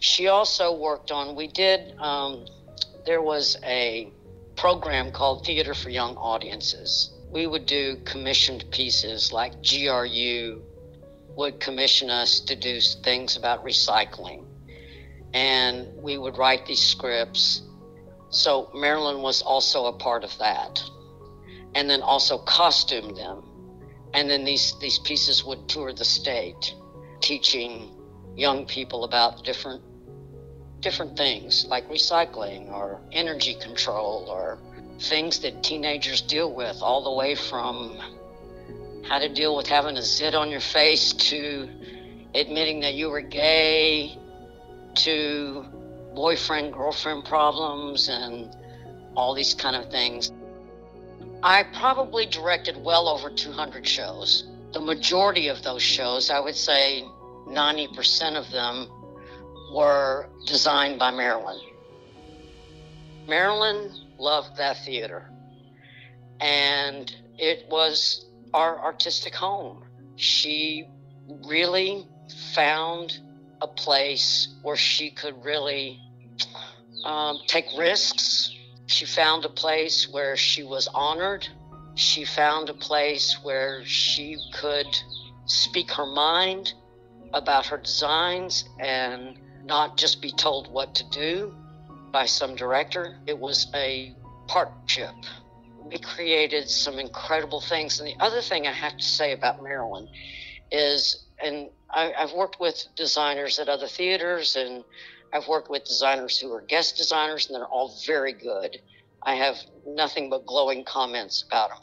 She 0.00 0.26
also 0.26 0.76
worked 0.76 1.12
on, 1.12 1.36
we 1.36 1.46
did, 1.46 1.96
um, 2.00 2.46
there 3.06 3.22
was 3.22 3.56
a 3.62 4.10
program 4.56 5.12
called 5.12 5.46
Theater 5.46 5.72
for 5.72 5.90
Young 5.90 6.16
Audiences. 6.16 7.12
We 7.30 7.46
would 7.46 7.66
do 7.66 7.98
commissioned 8.04 8.64
pieces 8.72 9.32
like 9.32 9.52
GRU 9.62 10.62
would 11.36 11.60
commission 11.60 12.10
us 12.10 12.40
to 12.40 12.56
do 12.56 12.80
things 12.80 13.36
about 13.36 13.64
recycling. 13.64 14.46
And 15.32 15.86
we 16.02 16.18
would 16.18 16.38
write 16.38 16.66
these 16.66 16.82
scripts. 16.82 17.62
So 18.30 18.68
Marilyn 18.74 19.22
was 19.22 19.42
also 19.42 19.86
a 19.86 19.92
part 19.92 20.24
of 20.24 20.36
that. 20.38 20.82
And 21.76 21.88
then 21.88 22.02
also 22.02 22.38
costume 22.38 23.14
them 23.14 23.45
and 24.16 24.30
then 24.30 24.44
these 24.44 24.74
these 24.80 24.98
pieces 24.98 25.44
would 25.44 25.68
tour 25.68 25.92
the 25.92 26.04
state 26.04 26.74
teaching 27.20 27.94
young 28.34 28.64
people 28.66 29.04
about 29.04 29.44
different 29.44 29.82
different 30.80 31.16
things 31.16 31.66
like 31.68 31.86
recycling 31.88 32.72
or 32.72 33.00
energy 33.12 33.54
control 33.54 34.26
or 34.28 34.58
things 34.98 35.40
that 35.40 35.62
teenagers 35.62 36.22
deal 36.22 36.52
with 36.52 36.78
all 36.80 37.04
the 37.04 37.12
way 37.12 37.34
from 37.34 37.98
how 39.06 39.18
to 39.18 39.28
deal 39.28 39.54
with 39.54 39.66
having 39.66 39.96
a 39.98 40.02
zit 40.02 40.34
on 40.34 40.50
your 40.50 40.60
face 40.60 41.12
to 41.12 41.68
admitting 42.34 42.80
that 42.80 42.94
you 42.94 43.10
were 43.10 43.20
gay 43.20 44.18
to 44.94 45.62
boyfriend 46.14 46.72
girlfriend 46.72 47.22
problems 47.26 48.08
and 48.08 48.56
all 49.14 49.34
these 49.34 49.52
kind 49.52 49.76
of 49.76 49.90
things 49.90 50.32
I 51.42 51.64
probably 51.64 52.26
directed 52.26 52.76
well 52.76 53.08
over 53.08 53.30
200 53.30 53.86
shows. 53.86 54.44
The 54.72 54.80
majority 54.80 55.48
of 55.48 55.62
those 55.62 55.82
shows, 55.82 56.30
I 56.30 56.40
would 56.40 56.56
say 56.56 57.04
90% 57.48 58.36
of 58.36 58.50
them, 58.50 58.88
were 59.72 60.28
designed 60.46 60.98
by 60.98 61.10
Marilyn. 61.10 61.60
Marilyn 63.28 63.90
loved 64.18 64.56
that 64.56 64.84
theater, 64.84 65.30
and 66.40 67.14
it 67.38 67.66
was 67.68 68.26
our 68.54 68.78
artistic 68.78 69.34
home. 69.34 69.84
She 70.16 70.88
really 71.44 72.06
found 72.54 73.18
a 73.60 73.66
place 73.66 74.48
where 74.62 74.76
she 74.76 75.10
could 75.10 75.44
really 75.44 76.00
um, 77.04 77.40
take 77.46 77.66
risks 77.76 78.55
she 78.86 79.04
found 79.04 79.44
a 79.44 79.48
place 79.48 80.08
where 80.08 80.36
she 80.36 80.62
was 80.62 80.88
honored. 80.94 81.46
She 81.94 82.24
found 82.24 82.68
a 82.68 82.74
place 82.74 83.36
where 83.42 83.84
she 83.84 84.36
could 84.54 84.86
speak 85.46 85.90
her 85.92 86.06
mind 86.06 86.72
about 87.32 87.66
her 87.66 87.78
designs 87.78 88.64
and 88.78 89.38
not 89.64 89.96
just 89.96 90.22
be 90.22 90.30
told 90.32 90.70
what 90.72 90.94
to 90.94 91.10
do 91.10 91.54
by 92.12 92.26
some 92.26 92.54
director. 92.54 93.18
It 93.26 93.38
was 93.38 93.66
a 93.74 94.14
partnership. 94.46 95.14
We 95.84 95.98
created 95.98 96.68
some 96.68 96.98
incredible 96.98 97.60
things. 97.60 97.98
And 98.00 98.08
the 98.08 98.16
other 98.24 98.40
thing 98.40 98.66
I 98.66 98.72
have 98.72 98.96
to 98.96 99.04
say 99.04 99.32
about 99.32 99.62
Marilyn 99.62 100.08
is, 100.70 101.26
and 101.42 101.68
I, 101.90 102.12
have 102.16 102.32
worked 102.32 102.60
with 102.60 102.86
designers 102.96 103.58
at 103.58 103.68
other 103.68 103.86
theaters 103.86 104.56
and 104.56 104.84
I've 105.32 105.48
worked 105.48 105.70
with 105.70 105.84
designers 105.84 106.38
who 106.38 106.52
are 106.52 106.60
guest 106.60 106.96
designers, 106.96 107.46
and 107.46 107.54
they're 107.54 107.66
all 107.66 107.94
very 108.06 108.32
good. 108.32 108.80
I 109.22 109.34
have 109.34 109.56
nothing 109.86 110.30
but 110.30 110.46
glowing 110.46 110.84
comments 110.84 111.44
about 111.46 111.70
them. 111.70 111.78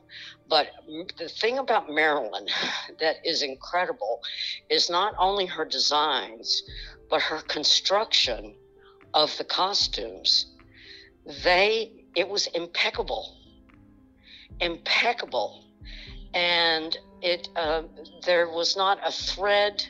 But 0.48 0.68
the 1.18 1.30
thing 1.30 1.60
about 1.60 1.90
Marilyn 1.90 2.48
that 3.00 3.18
is 3.26 3.42
incredible 3.42 4.22
is 4.70 4.90
not 4.90 5.14
only 5.18 5.46
her 5.46 5.66
designs, 5.66 6.64
but 7.10 7.22
her 7.22 7.42
construction 7.42 8.56
of 9.14 9.38
the 9.38 9.44
costumes. 9.44 10.48
They, 11.44 12.06
it 12.16 12.28
was 12.28 12.48
impeccable, 12.48 13.38
impeccable. 14.60 15.66
And 16.34 16.98
it, 17.22 17.50
uh, 17.56 17.84
there 18.26 18.50
was 18.50 18.76
not 18.76 19.00
a 19.06 19.12
thread 19.12 19.86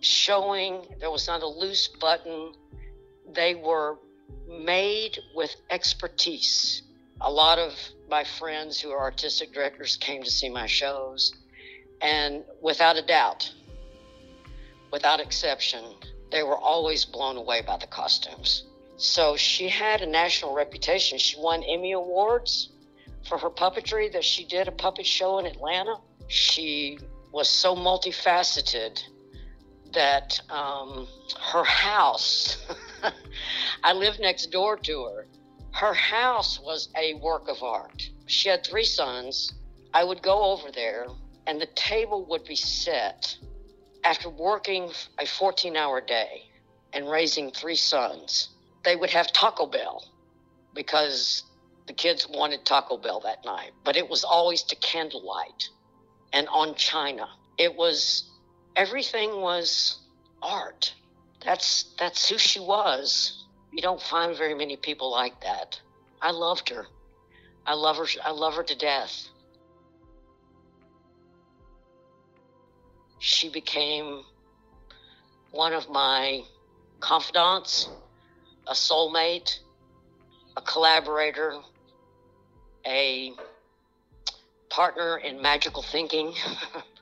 showing. 0.00 0.86
There 1.00 1.10
was 1.10 1.26
not 1.26 1.42
a 1.42 1.46
loose 1.46 1.88
button. 1.88 2.52
They 3.32 3.54
were 3.54 3.98
made 4.48 5.18
with 5.34 5.54
expertise. 5.70 6.82
A 7.20 7.30
lot 7.30 7.58
of 7.58 7.72
my 8.08 8.24
friends 8.24 8.80
who 8.80 8.90
are 8.90 9.00
artistic 9.00 9.52
directors 9.52 9.96
came 9.96 10.22
to 10.22 10.30
see 10.30 10.48
my 10.48 10.66
shows, 10.66 11.34
and 12.00 12.44
without 12.60 12.96
a 12.96 13.02
doubt, 13.02 13.50
without 14.92 15.20
exception, 15.20 15.82
they 16.30 16.42
were 16.42 16.58
always 16.58 17.04
blown 17.04 17.36
away 17.36 17.62
by 17.62 17.76
the 17.78 17.86
costumes. 17.86 18.64
So 18.96 19.36
she 19.36 19.68
had 19.68 20.02
a 20.02 20.06
national 20.06 20.54
reputation. 20.54 21.18
She 21.18 21.38
won 21.38 21.62
Emmy 21.62 21.92
Awards 21.92 22.70
for 23.28 23.38
her 23.38 23.50
puppetry 23.50 24.12
that 24.12 24.24
she 24.24 24.44
did 24.44 24.68
a 24.68 24.72
puppet 24.72 25.06
show 25.06 25.38
in 25.38 25.46
Atlanta. 25.46 25.96
She 26.28 26.98
was 27.32 27.48
so 27.48 27.74
multifaceted 27.74 29.02
that 29.96 30.38
um, 30.50 31.08
her 31.40 31.64
house, 31.64 32.58
I 33.82 33.94
lived 33.94 34.20
next 34.20 34.52
door 34.52 34.76
to 34.76 35.04
her. 35.04 35.26
Her 35.72 35.94
house 35.94 36.60
was 36.60 36.90
a 36.96 37.14
work 37.14 37.48
of 37.48 37.62
art. 37.62 38.08
She 38.26 38.50
had 38.50 38.64
three 38.64 38.84
sons. 38.84 39.54
I 39.94 40.04
would 40.04 40.22
go 40.22 40.52
over 40.52 40.70
there, 40.70 41.06
and 41.46 41.58
the 41.58 41.68
table 41.74 42.26
would 42.26 42.44
be 42.44 42.56
set 42.56 43.38
after 44.04 44.28
working 44.28 44.90
a 45.18 45.26
14 45.26 45.76
hour 45.76 46.02
day 46.02 46.42
and 46.92 47.10
raising 47.10 47.50
three 47.50 47.74
sons. 47.74 48.50
They 48.84 48.96
would 48.96 49.10
have 49.10 49.32
Taco 49.32 49.64
Bell 49.64 50.04
because 50.74 51.42
the 51.86 51.94
kids 51.94 52.28
wanted 52.28 52.66
Taco 52.66 52.98
Bell 52.98 53.20
that 53.20 53.46
night, 53.46 53.70
but 53.82 53.96
it 53.96 54.10
was 54.10 54.24
always 54.24 54.62
to 54.64 54.76
candlelight 54.76 55.70
and 56.34 56.46
on 56.48 56.74
china. 56.74 57.28
It 57.56 57.74
was 57.74 58.30
everything 58.76 59.40
was 59.40 59.98
art. 60.42 60.94
That's 61.44 61.94
that's 61.98 62.28
who 62.28 62.38
she 62.38 62.60
was. 62.60 63.44
You 63.72 63.82
don't 63.82 64.00
find 64.00 64.36
very 64.36 64.54
many 64.54 64.76
people 64.76 65.10
like 65.10 65.40
that. 65.40 65.80
I 66.22 66.30
loved 66.30 66.68
her. 66.68 66.86
I 67.66 67.74
love 67.74 67.96
her 67.96 68.06
I 68.24 68.30
love 68.30 68.54
her 68.54 68.62
to 68.62 68.76
death. 68.76 69.28
She 73.18 73.48
became 73.48 74.22
one 75.50 75.72
of 75.72 75.88
my 75.88 76.42
confidants, 77.00 77.88
a 78.66 78.72
soulmate, 78.72 79.58
a 80.56 80.60
collaborator, 80.60 81.54
a 82.86 83.32
partner 84.68 85.16
in 85.18 85.40
magical 85.40 85.82
thinking. 85.82 86.34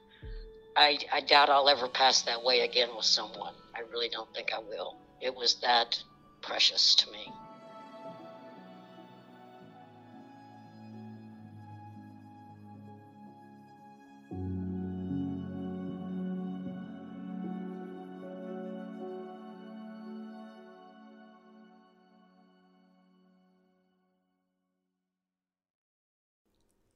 I, 0.76 0.99
I 1.12 1.21
doubt 1.21 1.50
I'll 1.50 1.69
ever 1.69 1.88
pass 1.88 2.23
that 2.23 2.43
way 2.43 2.61
again 2.61 2.88
with 2.97 3.04
someone. 3.04 3.54
I 3.76 3.81
really 3.93 4.09
don't 4.09 4.33
think 4.35 4.52
I 4.52 4.59
will. 4.59 4.97
It 5.21 5.35
was 5.35 5.61
that 5.61 5.99
precious 6.43 6.95
to 6.97 7.11
me. 7.11 7.44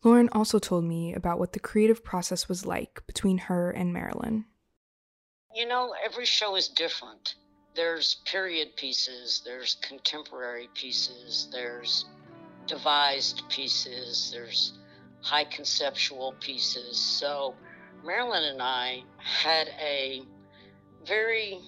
Lauren 0.09 0.31
also 0.33 0.59
told 0.59 0.85
me 0.85 1.13
about 1.13 1.39
what 1.39 1.53
the 1.53 1.61
creative 1.61 2.03
process 2.03 2.49
was 2.49 2.65
like 2.65 3.07
between 3.07 3.37
her 3.37 3.71
and 3.71 3.93
Marilyn. 3.93 4.47
You 5.55 5.67
know, 5.67 5.95
every 6.03 6.25
show 6.25 6.57
is 6.57 6.69
different. 6.69 7.35
There's 7.75 8.15
period 8.25 8.75
pieces, 8.77 9.43
there's 9.45 9.77
contemporary 9.83 10.71
pieces, 10.73 11.51
there's 11.53 12.07
devised 12.67 13.43
pieces, 13.51 14.31
there's 14.33 14.79
high 15.21 15.45
conceptual 15.45 16.35
pieces. 16.41 16.99
So, 16.99 17.55
Marilyn 18.03 18.45
and 18.45 18.63
I 18.63 19.03
had 19.19 19.69
a 19.79 20.23
very 21.07 21.61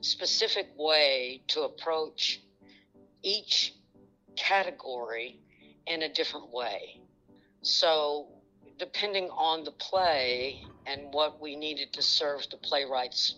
specific 0.00 0.66
way 0.76 1.42
to 1.46 1.62
approach 1.62 2.40
each 3.22 3.72
category 4.34 5.38
in 5.86 6.02
a 6.02 6.12
different 6.12 6.50
way. 6.52 6.97
So, 7.68 8.28
depending 8.78 9.28
on 9.28 9.62
the 9.62 9.72
play 9.72 10.62
and 10.86 11.12
what 11.12 11.38
we 11.38 11.54
needed 11.54 11.92
to 11.92 12.02
serve 12.02 12.46
the 12.50 12.56
playwright's 12.56 13.34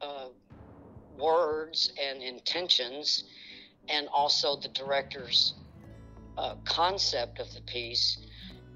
uh, 0.00 0.26
words 1.16 1.92
and 2.02 2.20
intentions, 2.20 3.22
and 3.88 4.08
also 4.08 4.56
the 4.56 4.70
director's 4.70 5.54
uh, 6.36 6.56
concept 6.64 7.38
of 7.38 7.46
the 7.54 7.60
piece, 7.60 8.18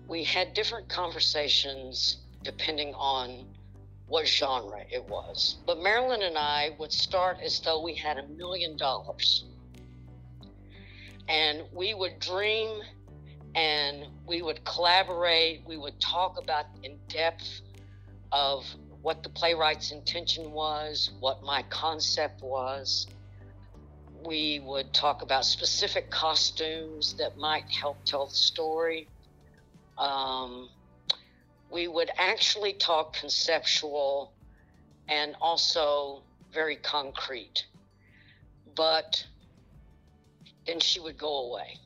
we 0.07 0.23
had 0.23 0.55
different 0.55 0.89
conversations 0.89 2.19
depending 2.45 2.95
on 2.95 3.45
what 4.07 4.29
genre 4.29 4.85
it 4.93 5.05
was. 5.09 5.57
But 5.67 5.81
Marilyn 5.81 6.23
and 6.23 6.39
I 6.39 6.71
would 6.79 6.93
start 6.93 7.39
as 7.45 7.59
though 7.59 7.83
we 7.83 7.97
had 7.97 8.19
a 8.19 8.29
million 8.29 8.77
dollars. 8.77 9.45
And 11.29 11.65
we 11.73 11.95
would 11.95 12.21
dream 12.21 12.81
and 13.55 14.07
we 14.27 14.43
would 14.43 14.65
collaborate. 14.65 15.63
We 15.67 15.77
would 15.77 16.01
talk 16.01 16.37
about 16.43 16.67
in 16.83 16.97
depth 17.09 17.61
of 18.33 18.65
what 19.03 19.23
the 19.23 19.29
playwright's 19.29 19.93
intention 19.93 20.51
was, 20.53 21.11
what 21.21 21.43
my 21.43 21.63
concept 21.71 22.43
was. 22.43 23.07
We 24.25 24.61
would 24.65 24.93
talk 24.93 25.23
about 25.23 25.45
specific 25.45 26.11
costumes 26.11 27.15
that 27.19 27.37
might 27.37 27.71
help 27.71 28.05
tell 28.05 28.27
the 28.27 28.35
story. 28.35 29.07
Um, 29.99 30.69
we 31.71 31.87
would 31.87 32.11
actually 32.19 32.73
talk 32.73 33.15
conceptual 33.15 34.33
and 35.09 35.37
also 35.41 36.23
very 36.53 36.77
concrete. 36.77 37.67
But 38.75 39.25
then 40.67 40.81
she 40.81 40.99
would 40.99 41.19
go 41.19 41.51
away 41.51 41.79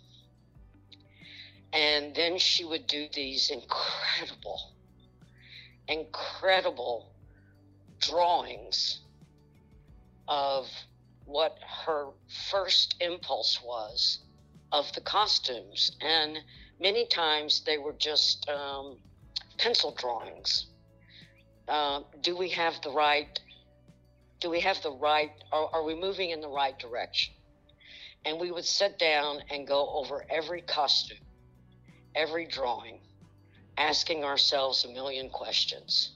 and 1.73 2.15
then 2.15 2.39
she 2.39 2.65
would 2.65 2.87
do 2.87 3.09
these 3.13 3.51
incredible, 3.51 4.73
incredible 5.87 7.13
drawings 8.01 9.01
of 10.27 10.67
what 11.25 11.59
her 11.85 12.07
first 12.51 12.95
impulse 13.01 13.61
was 13.63 14.21
of 14.73 14.91
the 14.95 15.01
costumes. 15.01 15.93
And 16.01 16.39
many 16.81 17.07
times 17.07 17.63
they 17.67 17.77
were 17.77 17.95
just 17.95 18.49
um, 18.49 18.99
pencil 19.59 19.95
drawings. 19.99 20.67
Uh, 21.67 22.01
do 22.23 22.37
we 22.37 22.49
have 22.51 22.81
the 22.83 22.91
right? 22.91 23.39
Do 24.41 24.49
we 24.49 24.61
have 24.61 24.81
the 24.83 24.93
right? 24.93 25.33
Are, 25.53 25.69
are 25.75 25.85
we 25.85 25.95
moving 25.95 26.31
in 26.31 26.41
the 26.41 26.49
right 26.49 26.79
direction? 26.79 27.35
And 28.25 28.41
we 28.41 28.51
would 28.51 28.65
sit 28.65 28.99
down 28.99 29.41
and 29.51 29.67
go 29.67 29.91
over 29.91 30.25
every 30.31 30.63
costume 30.63 31.19
every 32.15 32.47
drawing, 32.47 32.99
asking 33.77 34.25
ourselves 34.25 34.85
a 34.85 34.89
million 34.89 35.29
questions. 35.31 36.13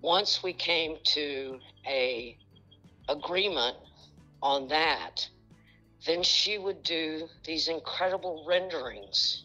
Once 0.00 0.42
we 0.42 0.52
came 0.52 0.98
to 1.04 1.58
a 1.86 2.36
agreement 3.08 3.76
on 4.42 4.68
that, 4.68 5.28
then 6.06 6.22
she 6.22 6.58
would 6.58 6.82
do 6.82 7.28
these 7.44 7.68
incredible 7.68 8.44
renderings. 8.46 9.44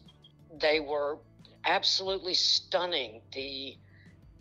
They 0.60 0.80
were 0.80 1.18
absolutely 1.66 2.34
stunning. 2.34 3.22
The 3.34 3.78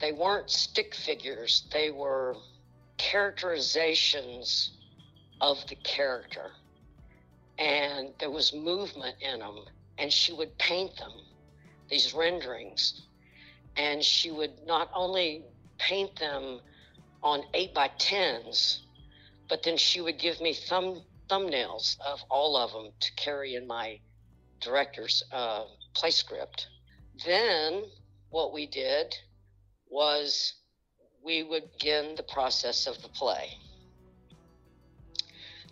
they 0.01 0.13
weren't 0.13 0.51
stick 0.51 0.95
figures, 0.95 1.65
they 1.73 1.91
were 1.91 2.37
characterizations 2.99 4.73
of 5.41 5.59
the 5.69 5.75
character. 5.77 6.53
And 7.59 8.11
there 8.19 8.31
was 8.31 8.53
movement 8.53 9.17
in 9.21 9.41
them 9.41 9.61
and 9.99 10.13
she 10.13 10.33
would 10.33 10.57
paint 10.59 10.97
them, 10.97 11.13
these 11.91 12.15
renderings. 12.15 13.03
And 13.77 14.03
she 14.03 14.31
would 14.31 14.67
not 14.67 14.91
only 14.95 15.45
paint 15.79 16.19
them 16.19 16.61
on 17.23 17.43
eight 17.55 17.75
by 17.75 17.91
tens, 17.99 18.83
but 19.49 19.63
then 19.63 19.77
she 19.77 20.01
would 20.01 20.19
give 20.19 20.41
me 20.41 20.55
thumb 20.55 21.03
thumbnails 21.29 21.99
of 22.07 22.23
all 22.31 22.57
of 22.57 22.73
them 22.73 22.91
to 23.01 23.13
carry 23.17 23.55
in 23.55 23.67
my 23.67 24.01
director's 24.61 25.23
uh, 25.31 25.65
play 25.95 26.11
script. 26.11 26.69
Then 27.27 27.85
what 28.31 28.55
we 28.55 28.67
did 28.67 29.15
was 29.91 30.55
we 31.23 31.43
would 31.43 31.71
begin 31.73 32.15
the 32.15 32.23
process 32.23 32.87
of 32.87 33.01
the 33.03 33.09
play. 33.09 33.59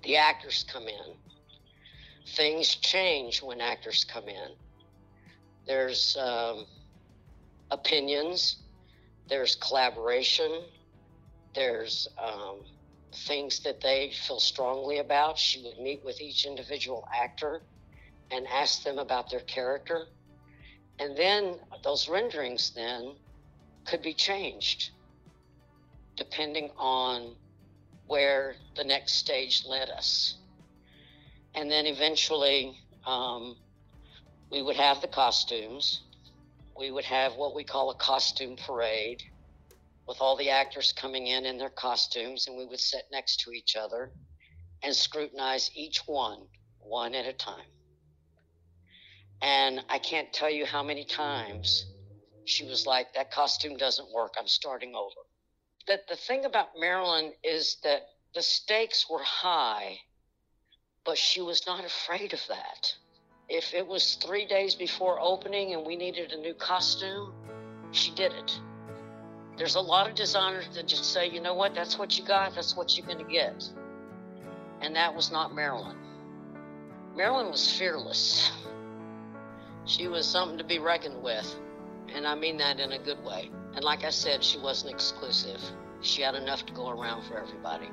The 0.02 0.16
actors 0.16 0.64
come 0.70 0.88
in 0.88 1.16
things 2.26 2.74
change 2.74 3.42
when 3.42 3.60
actors 3.60 4.04
come 4.04 4.28
in. 4.28 4.50
There's 5.66 6.16
um, 6.20 6.66
opinions, 7.70 8.56
there's 9.28 9.56
collaboration, 9.56 10.62
there's 11.54 12.08
um, 12.22 12.60
things 13.26 13.60
that 13.60 13.80
they 13.80 14.12
feel 14.26 14.40
strongly 14.40 14.98
about. 14.98 15.38
She 15.38 15.62
would 15.62 15.78
meet 15.78 16.04
with 16.04 16.20
each 16.20 16.44
individual 16.46 17.06
actor 17.14 17.62
and 18.30 18.46
ask 18.48 18.82
them 18.82 18.98
about 18.98 19.30
their 19.30 19.40
character. 19.40 20.06
And 20.98 21.16
then 21.16 21.56
those 21.84 22.08
renderings 22.08 22.70
then 22.74 23.14
could 23.86 24.02
be 24.02 24.14
changed 24.14 24.90
depending 26.16 26.70
on 26.78 27.34
where 28.06 28.56
the 28.74 28.84
next 28.84 29.14
stage 29.14 29.64
led 29.68 29.90
us 29.90 30.36
and 31.56 31.70
then 31.70 31.86
eventually 31.86 32.78
um, 33.06 33.56
we 34.52 34.62
would 34.62 34.76
have 34.76 35.00
the 35.00 35.08
costumes. 35.08 36.02
We 36.78 36.90
would 36.90 37.06
have 37.06 37.34
what 37.36 37.54
we 37.54 37.64
call 37.64 37.90
a 37.90 37.94
costume 37.94 38.56
parade 38.56 39.22
with 40.06 40.18
all 40.20 40.36
the 40.36 40.50
actors 40.50 40.92
coming 40.92 41.26
in 41.26 41.46
in 41.46 41.56
their 41.58 41.70
costumes, 41.70 42.46
and 42.46 42.56
we 42.56 42.66
would 42.66 42.78
sit 42.78 43.02
next 43.10 43.40
to 43.40 43.50
each 43.52 43.74
other 43.74 44.12
and 44.82 44.94
scrutinize 44.94 45.70
each 45.74 46.02
one, 46.06 46.42
one 46.78 47.14
at 47.14 47.26
a 47.26 47.32
time. 47.32 47.64
And 49.42 49.80
I 49.88 49.98
can't 49.98 50.32
tell 50.32 50.50
you 50.50 50.66
how 50.66 50.82
many 50.82 51.04
times 51.04 51.86
she 52.44 52.64
was 52.66 52.86
like, 52.86 53.14
That 53.14 53.32
costume 53.32 53.76
doesn't 53.76 54.12
work. 54.12 54.34
I'm 54.38 54.46
starting 54.46 54.94
over. 54.94 55.20
That 55.88 56.06
the 56.08 56.16
thing 56.16 56.44
about 56.44 56.68
Marilyn 56.78 57.32
is 57.42 57.78
that 57.82 58.02
the 58.34 58.42
stakes 58.42 59.06
were 59.08 59.22
high 59.22 59.98
but 61.06 61.16
she 61.16 61.40
was 61.40 61.66
not 61.66 61.84
afraid 61.84 62.34
of 62.34 62.40
that. 62.48 62.94
If 63.48 63.72
it 63.72 63.86
was 63.86 64.16
three 64.16 64.44
days 64.44 64.74
before 64.74 65.20
opening 65.20 65.72
and 65.72 65.86
we 65.86 65.94
needed 65.94 66.32
a 66.32 66.36
new 66.36 66.52
costume, 66.52 67.32
she 67.92 68.10
did 68.10 68.32
it. 68.32 68.60
There's 69.56 69.76
a 69.76 69.80
lot 69.80 70.08
of 70.08 70.16
designers 70.16 70.66
that 70.74 70.88
just 70.88 71.04
say, 71.12 71.30
you 71.30 71.40
know 71.40 71.54
what, 71.54 71.74
that's 71.74 71.96
what 71.96 72.18
you 72.18 72.24
got, 72.24 72.56
that's 72.56 72.76
what 72.76 72.98
you're 72.98 73.06
going 73.06 73.24
to 73.24 73.32
get. 73.32 73.64
And 74.82 74.96
that 74.96 75.14
was 75.14 75.30
not 75.30 75.54
Marilyn. 75.54 75.96
Marilyn 77.16 77.50
was 77.50 77.78
fearless. 77.78 78.50
She 79.84 80.08
was 80.08 80.26
something 80.26 80.58
to 80.58 80.64
be 80.64 80.80
reckoned 80.80 81.22
with. 81.22 81.54
And 82.12 82.26
I 82.26 82.34
mean 82.34 82.58
that 82.58 82.80
in 82.80 82.92
a 82.92 82.98
good 82.98 83.24
way. 83.24 83.50
And 83.74 83.84
like 83.84 84.04
I 84.04 84.10
said, 84.10 84.42
she 84.42 84.58
wasn't 84.58 84.92
exclusive. 84.92 85.60
She 86.02 86.22
had 86.22 86.34
enough 86.34 86.66
to 86.66 86.72
go 86.72 86.90
around 86.90 87.24
for 87.24 87.38
everybody. 87.38 87.88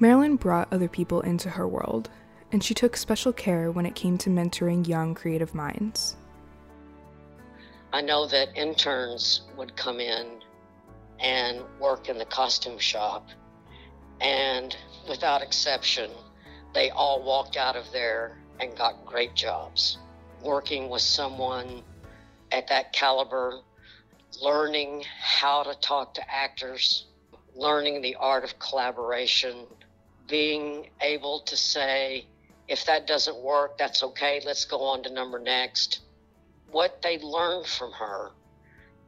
Marilyn 0.00 0.36
brought 0.36 0.72
other 0.72 0.88
people 0.88 1.20
into 1.22 1.50
her 1.50 1.66
world, 1.66 2.08
and 2.52 2.62
she 2.62 2.72
took 2.72 2.96
special 2.96 3.32
care 3.32 3.72
when 3.72 3.84
it 3.84 3.96
came 3.96 4.16
to 4.18 4.30
mentoring 4.30 4.86
young 4.86 5.12
creative 5.14 5.54
minds. 5.54 6.16
I 7.92 8.00
know 8.00 8.26
that 8.26 8.56
interns 8.56 9.42
would 9.56 9.76
come 9.76 9.98
in 9.98 10.40
and 11.18 11.62
work 11.80 12.08
in 12.08 12.16
the 12.16 12.24
costume 12.26 12.78
shop, 12.78 13.28
and 14.20 14.76
without 15.08 15.42
exception, 15.42 16.10
they 16.74 16.90
all 16.90 17.24
walked 17.24 17.56
out 17.56 17.74
of 17.74 17.90
there 17.92 18.38
and 18.60 18.76
got 18.76 19.04
great 19.04 19.34
jobs. 19.34 19.98
Working 20.42 20.88
with 20.88 21.02
someone 21.02 21.82
at 22.52 22.68
that 22.68 22.92
caliber, 22.92 23.60
learning 24.40 25.02
how 25.20 25.64
to 25.64 25.74
talk 25.80 26.14
to 26.14 26.34
actors, 26.34 27.06
learning 27.56 28.00
the 28.02 28.14
art 28.14 28.44
of 28.44 28.58
collaboration, 28.60 29.66
being 30.28 30.90
able 31.00 31.40
to 31.40 31.56
say, 31.56 32.26
if 32.68 32.84
that 32.84 33.06
doesn't 33.06 33.38
work, 33.42 33.78
that's 33.78 34.02
okay, 34.02 34.40
let's 34.44 34.66
go 34.66 34.82
on 34.82 35.02
to 35.02 35.12
number 35.12 35.38
next. 35.38 36.00
What 36.70 37.00
they 37.02 37.18
learned 37.18 37.66
from 37.66 37.92
her 37.92 38.30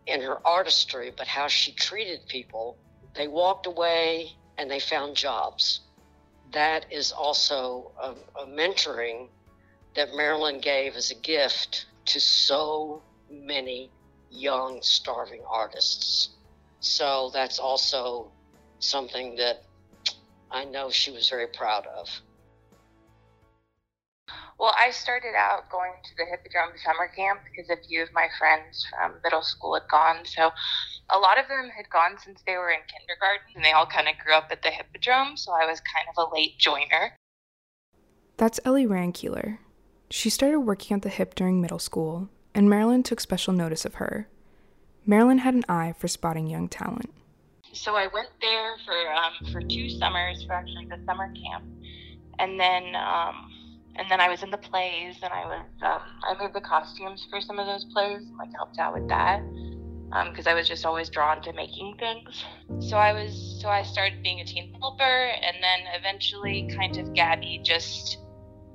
in 0.07 0.23
her 0.23 0.45
artistry, 0.47 1.13
but 1.17 1.27
how 1.27 1.47
she 1.47 1.73
treated 1.73 2.27
people, 2.27 2.79
they 3.15 3.29
walked 3.29 3.67
away 3.67 4.33
and 4.59 4.71
they 4.71 4.81
found 4.81 5.15
jobs. 5.15 5.81
That 6.53 6.87
is 6.91 7.13
also 7.13 7.93
a, 8.03 8.43
a 8.43 8.47
mentoring 8.47 9.29
that 9.95 10.15
Marilyn 10.15 10.61
gave 10.61 10.97
as 10.97 11.11
a 11.11 11.15
gift 11.15 11.87
to 12.07 12.21
so 12.21 13.03
many 13.31 13.91
young, 14.31 14.81
starving 14.83 15.43
artists. 15.49 16.31
So 16.81 17.31
that's 17.33 17.59
also 17.59 18.33
something 18.79 19.37
that 19.37 19.65
I 20.51 20.65
know 20.65 20.91
she 20.91 21.11
was 21.11 21.29
very 21.29 21.47
proud 21.47 21.87
of. 21.87 22.09
Well, 24.59 24.75
I 24.79 24.91
started 24.91 25.35
out 25.37 25.71
going 25.71 25.93
to 26.05 26.11
the 26.19 26.27
Hippodrome 26.27 26.77
summer 26.85 27.09
camp 27.09 27.41
because 27.45 27.71
a 27.71 27.83
few 27.89 28.03
of 28.03 28.13
my 28.13 28.29
friends 28.39 28.87
from 28.91 29.15
middle 29.25 29.43
school 29.43 29.75
had 29.75 29.89
gone. 29.89 30.27
So 30.27 30.51
a 31.09 31.19
lot 31.19 31.39
of 31.39 31.49
them 31.49 31.71
had 31.75 31.89
gone 31.89 32.19
since 32.23 32.43
they 32.47 32.57
were 32.57 32.71
in 32.71 32.81
kindergarten 32.87 33.57
and 33.57 33.65
they 33.65 33.73
all 33.73 33.87
kind 33.87 34.07
of 34.07 34.19
grew 34.23 34.35
up 34.35 34.49
at 34.51 34.63
the 34.63 34.71
Hippodrome. 34.71 35.37
So 35.37 35.53
I 35.53 35.65
was 35.65 35.81
kind 35.81 36.07
of 36.15 36.29
a 36.29 36.35
late 36.35 36.59
joiner. 36.59 37.17
That's 38.37 38.61
Ellie 38.65 38.87
Rankeeler. 38.87 39.59
She 40.11 40.29
started 40.29 40.61
working 40.61 40.95
at 40.97 41.03
the 41.03 41.09
Hip 41.09 41.35
during 41.35 41.61
middle 41.61 41.79
school, 41.79 42.29
and 42.55 42.69
Marilyn 42.69 43.03
took 43.03 43.21
special 43.21 43.53
notice 43.53 43.85
of 43.85 43.95
her. 43.95 44.29
Marilyn 45.07 45.39
had 45.39 45.55
an 45.55 45.65
eye 45.69 45.95
for 45.97 46.09
spotting 46.09 46.49
young 46.49 46.69
talent 46.69 47.15
so 47.73 47.97
I 47.97 48.09
went 48.13 48.29
there 48.41 48.77
for 48.85 49.13
um, 49.13 49.53
for 49.53 49.61
two 49.61 49.89
summers 49.89 50.45
for 50.45 50.53
actually 50.55 50.87
the 50.87 51.03
summer 51.07 51.33
camp, 51.33 51.65
and 52.39 52.59
then 52.59 52.95
um, 52.97 53.51
and 53.97 54.11
then 54.11 54.21
I 54.21 54.29
was 54.29 54.43
in 54.43 54.51
the 54.51 54.59
plays 54.59 55.17
and 55.23 55.33
I 55.33 55.45
was 55.45 55.67
um, 55.83 56.01
I 56.23 56.43
made 56.43 56.55
the 56.55 56.61
costumes 56.61 57.27
for 57.31 57.41
some 57.41 57.59
of 57.59 57.67
those 57.67 57.85
plays 57.93 58.23
and 58.23 58.37
like 58.39 58.51
helped 58.55 58.79
out 58.79 58.95
with 58.95 59.09
that 59.09 59.43
because 60.31 60.47
um, 60.47 60.53
I 60.53 60.55
was 60.55 60.69
just 60.69 60.85
always 60.85 61.09
drawn 61.09 61.41
to 61.43 61.53
making 61.53 61.97
things. 61.99 62.45
So 62.89 62.97
I 62.97 63.13
was 63.13 63.59
so 63.61 63.69
I 63.69 63.83
started 63.83 64.23
being 64.23 64.41
a 64.41 64.45
teen 64.45 64.75
helper 64.81 65.03
and 65.03 65.57
then 65.63 65.81
eventually 65.99 66.69
kind 66.77 66.97
of 66.97 67.13
Gabby 67.15 67.61
just 67.63 68.19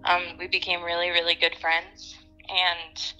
um, 0.05 0.23
we 0.38 0.47
became 0.47 0.84
really 0.84 1.10
really 1.10 1.36
good 1.36 1.55
friends. 1.60 2.15
And 2.47 3.15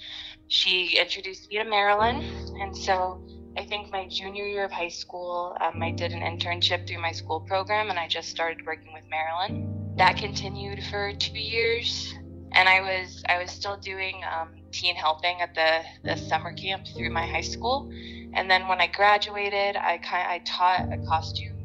she 0.48 0.98
introduced 1.00 1.50
me 1.50 1.58
to 1.58 1.64
Marilyn. 1.64 2.24
And 2.62 2.78
so 2.78 3.25
I 3.58 3.64
think 3.64 3.90
my 3.90 4.06
junior 4.10 4.46
year 4.46 4.66
of 4.66 4.72
high 4.72 4.90
school, 4.90 5.56
um, 5.62 5.82
I 5.82 5.92
did 5.92 6.12
an 6.12 6.20
internship 6.20 6.86
through 6.86 7.02
my 7.02 7.14
school 7.14 7.40
program, 7.40 7.90
and 7.90 7.98
I 7.98 8.06
just 8.08 8.28
started 8.30 8.66
working 8.66 8.92
with 8.94 9.04
Marilyn. 9.10 9.96
That 9.96 10.18
continued 10.18 10.84
for 10.92 11.14
two 11.14 11.40
years, 11.40 12.14
and 12.52 12.68
I 12.68 12.82
was 12.82 13.24
I 13.30 13.42
was 13.42 13.50
still 13.52 13.78
doing 13.78 14.22
um, 14.26 14.50
teen 14.74 14.98
helping 14.98 15.40
at 15.40 15.56
the, 15.56 15.84
the 16.04 16.18
summer 16.18 16.52
camp 16.52 16.86
through 16.98 17.12
my 17.12 17.26
high 17.26 17.42
school, 17.42 17.90
and 18.34 18.52
then 18.52 18.68
when 18.68 18.82
I 18.82 18.88
graduated, 18.88 19.78
I 19.78 20.00
kind 20.00 20.28
I 20.28 20.40
taught 20.40 20.92
a 20.92 20.98
costume 21.06 21.56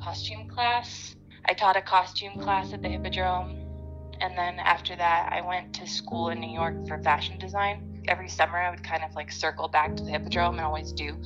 costume 0.00 0.48
class. 0.48 1.16
I 1.46 1.54
taught 1.54 1.76
a 1.76 1.82
costume 1.82 2.38
class 2.38 2.72
at 2.72 2.82
the 2.82 2.88
Hippodrome, 2.88 3.66
and 4.20 4.38
then 4.38 4.60
after 4.60 4.94
that, 4.94 5.32
I 5.32 5.40
went 5.40 5.74
to 5.74 5.88
school 5.88 6.28
in 6.28 6.38
New 6.38 6.54
York 6.54 6.86
for 6.86 7.02
fashion 7.02 7.36
design 7.40 7.91
every 8.08 8.28
summer 8.28 8.58
I 8.58 8.70
would 8.70 8.82
kind 8.82 9.02
of 9.04 9.14
like 9.14 9.30
circle 9.32 9.68
back 9.68 9.96
to 9.96 10.04
the 10.04 10.10
Hippodrome 10.10 10.56
and 10.56 10.64
always 10.64 10.92
do 10.92 11.16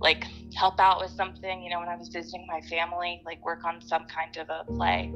like 0.00 0.24
help 0.54 0.78
out 0.80 1.00
with 1.00 1.10
something, 1.10 1.62
you 1.62 1.70
know, 1.70 1.80
when 1.80 1.88
I 1.88 1.96
was 1.96 2.08
visiting 2.08 2.46
my 2.46 2.60
family, 2.62 3.20
like 3.24 3.44
work 3.44 3.64
on 3.64 3.80
some 3.80 4.06
kind 4.06 4.36
of 4.36 4.48
a 4.48 4.64
play. 4.72 5.12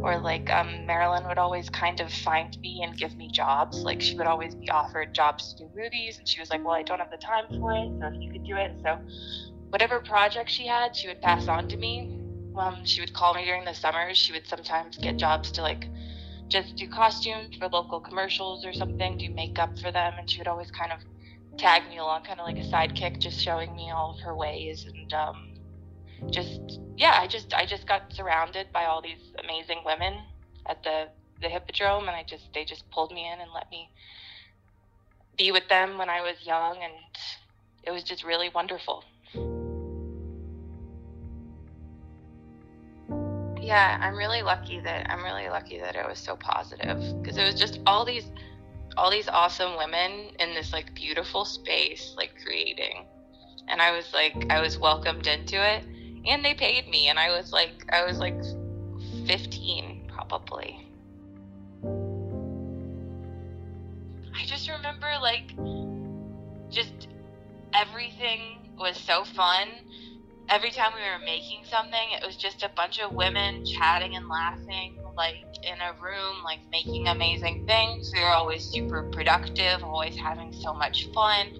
Or 0.00 0.18
like 0.18 0.50
um, 0.50 0.86
Marilyn 0.86 1.26
would 1.28 1.38
always 1.38 1.68
kind 1.68 2.00
of 2.00 2.12
find 2.12 2.56
me 2.60 2.82
and 2.82 2.96
give 2.96 3.16
me 3.16 3.30
jobs. 3.30 3.82
Like 3.82 4.00
she 4.00 4.16
would 4.16 4.26
always 4.26 4.54
be 4.54 4.70
offered 4.70 5.14
jobs 5.14 5.54
to 5.54 5.64
do 5.64 5.70
movies, 5.76 6.18
and 6.18 6.26
she 6.26 6.40
was 6.40 6.50
like, 6.50 6.64
Well, 6.64 6.74
I 6.74 6.82
don't 6.82 6.98
have 6.98 7.10
the 7.10 7.18
time 7.18 7.44
for 7.60 7.72
it, 7.72 7.90
so 8.00 8.08
if 8.08 8.20
you 8.20 8.32
could 8.32 8.44
do 8.44 8.56
it. 8.56 8.72
So 8.82 8.98
whatever 9.68 10.00
project 10.00 10.50
she 10.50 10.66
had, 10.66 10.96
she 10.96 11.08
would 11.08 11.20
pass 11.20 11.48
on 11.48 11.68
to 11.68 11.76
me. 11.76 12.18
Um, 12.56 12.84
she 12.84 13.00
would 13.00 13.12
call 13.14 13.34
me 13.34 13.44
during 13.44 13.64
the 13.64 13.74
summers. 13.74 14.18
She 14.18 14.32
would 14.32 14.46
sometimes 14.46 14.98
get 14.98 15.16
jobs 15.16 15.52
to 15.52 15.62
like 15.62 15.86
just 16.52 16.76
do 16.76 16.86
costumes 16.86 17.56
for 17.56 17.68
local 17.68 18.00
commercials 18.00 18.64
or 18.66 18.72
something, 18.74 19.16
do 19.18 19.30
makeup 19.34 19.78
for 19.78 19.90
them, 19.90 20.12
and 20.18 20.28
she 20.28 20.38
would 20.38 20.48
always 20.48 20.70
kind 20.70 20.92
of 20.92 20.98
tag 21.58 21.88
me 21.88 21.98
along, 21.98 22.24
kind 22.24 22.38
of 22.38 22.46
like 22.46 22.58
a 22.58 22.68
sidekick, 22.68 23.18
just 23.18 23.40
showing 23.40 23.74
me 23.74 23.90
all 23.90 24.14
of 24.14 24.20
her 24.20 24.36
ways 24.36 24.86
and 24.86 25.12
um, 25.14 25.54
just 26.30 26.60
yeah, 26.96 27.18
I 27.20 27.26
just 27.26 27.54
I 27.54 27.66
just 27.66 27.88
got 27.88 28.12
surrounded 28.12 28.66
by 28.72 28.84
all 28.84 29.02
these 29.02 29.32
amazing 29.42 29.82
women 29.84 30.14
at 30.68 30.82
the 30.84 31.08
the 31.40 31.48
hippodrome, 31.48 32.06
and 32.08 32.16
I 32.16 32.24
just 32.28 32.44
they 32.54 32.64
just 32.64 32.88
pulled 32.90 33.12
me 33.12 33.30
in 33.32 33.40
and 33.40 33.50
let 33.54 33.70
me 33.70 33.90
be 35.36 35.50
with 35.52 35.68
them 35.68 35.98
when 35.98 36.10
I 36.10 36.20
was 36.20 36.36
young, 36.44 36.78
and 36.82 36.92
it 37.82 37.90
was 37.90 38.04
just 38.04 38.24
really 38.24 38.50
wonderful. 38.54 39.04
Yeah, 43.62 43.96
I'm 44.00 44.16
really 44.16 44.42
lucky 44.42 44.80
that 44.80 45.08
I'm 45.08 45.22
really 45.22 45.48
lucky 45.48 45.78
that 45.78 45.94
it 45.94 46.06
was 46.06 46.18
so 46.18 46.36
positive 46.36 46.98
because 47.22 47.38
it 47.38 47.44
was 47.44 47.54
just 47.54 47.80
all 47.86 48.04
these 48.04 48.30
all 48.96 49.10
these 49.10 49.28
awesome 49.28 49.76
women 49.76 50.30
in 50.38 50.52
this 50.52 50.72
like 50.72 50.94
beautiful 50.94 51.44
space 51.44 52.14
like 52.16 52.32
creating. 52.44 53.06
And 53.68 53.80
I 53.80 53.92
was 53.92 54.12
like 54.12 54.34
I 54.50 54.60
was 54.60 54.78
welcomed 54.78 55.28
into 55.28 55.56
it 55.56 55.84
and 56.26 56.44
they 56.44 56.54
paid 56.54 56.88
me 56.88 57.06
and 57.06 57.18
I 57.18 57.30
was 57.30 57.52
like 57.52 57.86
I 57.92 58.04
was 58.04 58.18
like 58.18 58.40
15 59.26 60.10
probably. 60.12 60.84
I 64.34 64.44
just 64.44 64.68
remember 64.68 65.06
like 65.22 65.54
just 66.68 67.06
everything 67.74 68.72
was 68.76 68.96
so 68.96 69.24
fun 69.24 69.68
every 70.48 70.70
time 70.70 70.92
we 70.94 71.00
were 71.00 71.24
making 71.24 71.64
something, 71.64 72.10
it 72.12 72.26
was 72.26 72.36
just 72.36 72.62
a 72.62 72.70
bunch 72.70 73.00
of 73.00 73.12
women 73.12 73.64
chatting 73.64 74.16
and 74.16 74.28
laughing, 74.28 74.98
like 75.16 75.36
in 75.62 75.80
a 75.80 75.92
room, 76.02 76.42
like 76.44 76.60
making 76.70 77.08
amazing 77.08 77.66
things. 77.66 78.12
We 78.14 78.20
were 78.20 78.28
always 78.28 78.64
super 78.64 79.04
productive, 79.10 79.82
always 79.82 80.16
having 80.16 80.52
so 80.52 80.74
much 80.74 81.08
fun. 81.12 81.58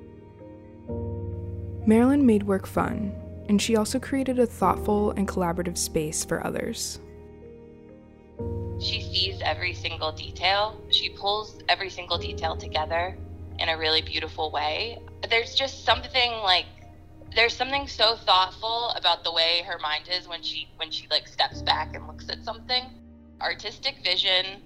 Marilyn 1.86 2.24
made 2.24 2.44
work 2.44 2.66
fun, 2.66 3.14
and 3.48 3.60
she 3.60 3.76
also 3.76 3.98
created 3.98 4.38
a 4.38 4.46
thoughtful 4.46 5.10
and 5.12 5.26
collaborative 5.26 5.76
space 5.76 6.24
for 6.24 6.44
others. 6.46 7.00
She 8.78 9.00
sees 9.00 9.40
every 9.44 9.74
single 9.74 10.12
detail. 10.12 10.80
She 10.90 11.08
pulls 11.10 11.58
every 11.68 11.90
single 11.90 12.18
detail 12.18 12.56
together 12.56 13.16
in 13.58 13.68
a 13.68 13.78
really 13.78 14.02
beautiful 14.02 14.50
way. 14.50 14.98
There's 15.28 15.54
just 15.54 15.84
something 15.84 16.32
like 16.42 16.66
there's 17.34 17.56
something 17.56 17.86
so 17.88 18.16
thoughtful 18.16 18.90
about 18.96 19.24
the 19.24 19.32
way 19.32 19.62
her 19.66 19.78
mind 19.78 20.08
is 20.10 20.28
when 20.28 20.42
she 20.42 20.68
when 20.76 20.90
she 20.90 21.06
like 21.10 21.26
steps 21.26 21.62
back 21.62 21.94
and 21.94 22.06
looks 22.06 22.28
at 22.28 22.44
something 22.44 22.84
artistic 23.40 23.96
vision 24.04 24.62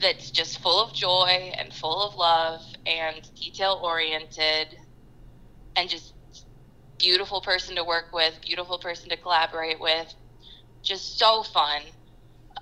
that's 0.00 0.30
just 0.30 0.60
full 0.60 0.82
of 0.82 0.94
joy 0.94 1.52
and 1.58 1.72
full 1.72 2.02
of 2.02 2.14
love 2.16 2.60
and 2.86 3.28
detail 3.34 3.80
oriented 3.82 4.68
and 5.76 5.88
just 5.88 6.14
beautiful 6.98 7.40
person 7.40 7.74
to 7.76 7.84
work 7.84 8.06
with, 8.12 8.38
beautiful 8.46 8.78
person 8.78 9.08
to 9.08 9.16
collaborate 9.16 9.80
with. 9.80 10.14
Just 10.82 11.18
so 11.18 11.42
fun, 11.42 11.82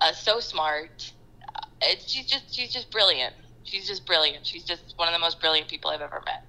uh, 0.00 0.12
so 0.12 0.40
smart. 0.40 1.12
Uh, 1.54 1.60
it's, 1.82 2.10
she's 2.10 2.26
just 2.26 2.54
she's 2.54 2.72
just 2.72 2.90
brilliant. 2.90 3.34
She's 3.64 3.86
just 3.86 4.06
brilliant. 4.06 4.46
She's 4.46 4.64
just 4.64 4.94
one 4.96 5.08
of 5.08 5.14
the 5.14 5.20
most 5.20 5.40
brilliant 5.40 5.68
people 5.68 5.90
I've 5.90 6.00
ever 6.00 6.22
met. 6.24 6.47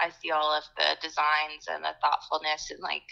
I 0.00 0.10
see 0.10 0.30
all 0.30 0.52
of 0.52 0.64
the 0.76 0.96
designs 1.02 1.68
and 1.70 1.84
the 1.84 1.94
thoughtfulness 2.00 2.70
and 2.70 2.80
like 2.80 3.02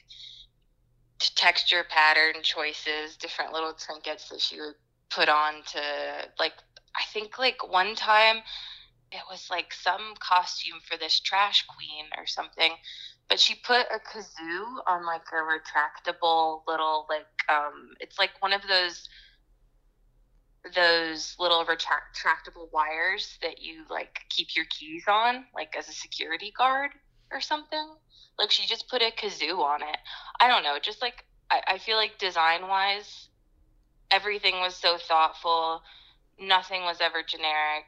texture 1.34 1.84
pattern 1.88 2.42
choices, 2.42 3.16
different 3.16 3.52
little 3.52 3.74
trinkets 3.74 4.28
that 4.28 4.40
she 4.40 4.60
would 4.60 4.74
put 5.10 5.28
on 5.28 5.62
to 5.72 5.80
like 6.38 6.52
I 6.96 7.04
think 7.12 7.38
like 7.38 7.56
one 7.72 7.94
time 7.94 8.38
it 9.10 9.22
was 9.30 9.48
like 9.50 9.72
some 9.72 10.14
costume 10.20 10.80
for 10.88 10.98
this 10.98 11.20
trash 11.20 11.64
queen 11.66 12.06
or 12.16 12.26
something 12.26 12.72
but 13.28 13.40
she 13.40 13.54
put 13.54 13.86
a 13.94 13.98
kazoo 13.98 14.64
on 14.86 15.06
like 15.06 15.22
a 15.32 15.36
retractable 15.36 16.62
little 16.66 17.06
like 17.08 17.26
um 17.48 17.90
it's 18.00 18.18
like 18.18 18.30
one 18.40 18.52
of 18.52 18.62
those 18.68 19.08
those 20.74 21.36
little 21.38 21.64
retractable 21.64 22.72
wires 22.72 23.38
that 23.42 23.60
you 23.62 23.84
like 23.90 24.20
keep 24.30 24.54
your 24.56 24.64
keys 24.66 25.04
on 25.08 25.44
like 25.54 25.74
as 25.76 25.88
a 25.88 25.92
security 25.92 26.52
guard 26.56 26.90
or 27.32 27.40
something? 27.40 27.94
Like 28.38 28.50
she 28.50 28.66
just 28.66 28.88
put 28.88 29.02
a 29.02 29.10
kazoo 29.10 29.58
on 29.58 29.82
it. 29.82 29.98
I 30.40 30.48
don't 30.48 30.64
know 30.64 30.78
just 30.82 31.02
like 31.02 31.24
i, 31.50 31.60
I 31.66 31.78
feel 31.78 31.96
like 31.96 32.18
design 32.18 32.68
wise 32.68 33.28
everything 34.10 34.60
was 34.60 34.74
so 34.76 34.96
thoughtful. 34.96 35.82
Nothing 36.40 36.82
was 36.82 37.00
ever 37.00 37.22
generic. 37.22 37.86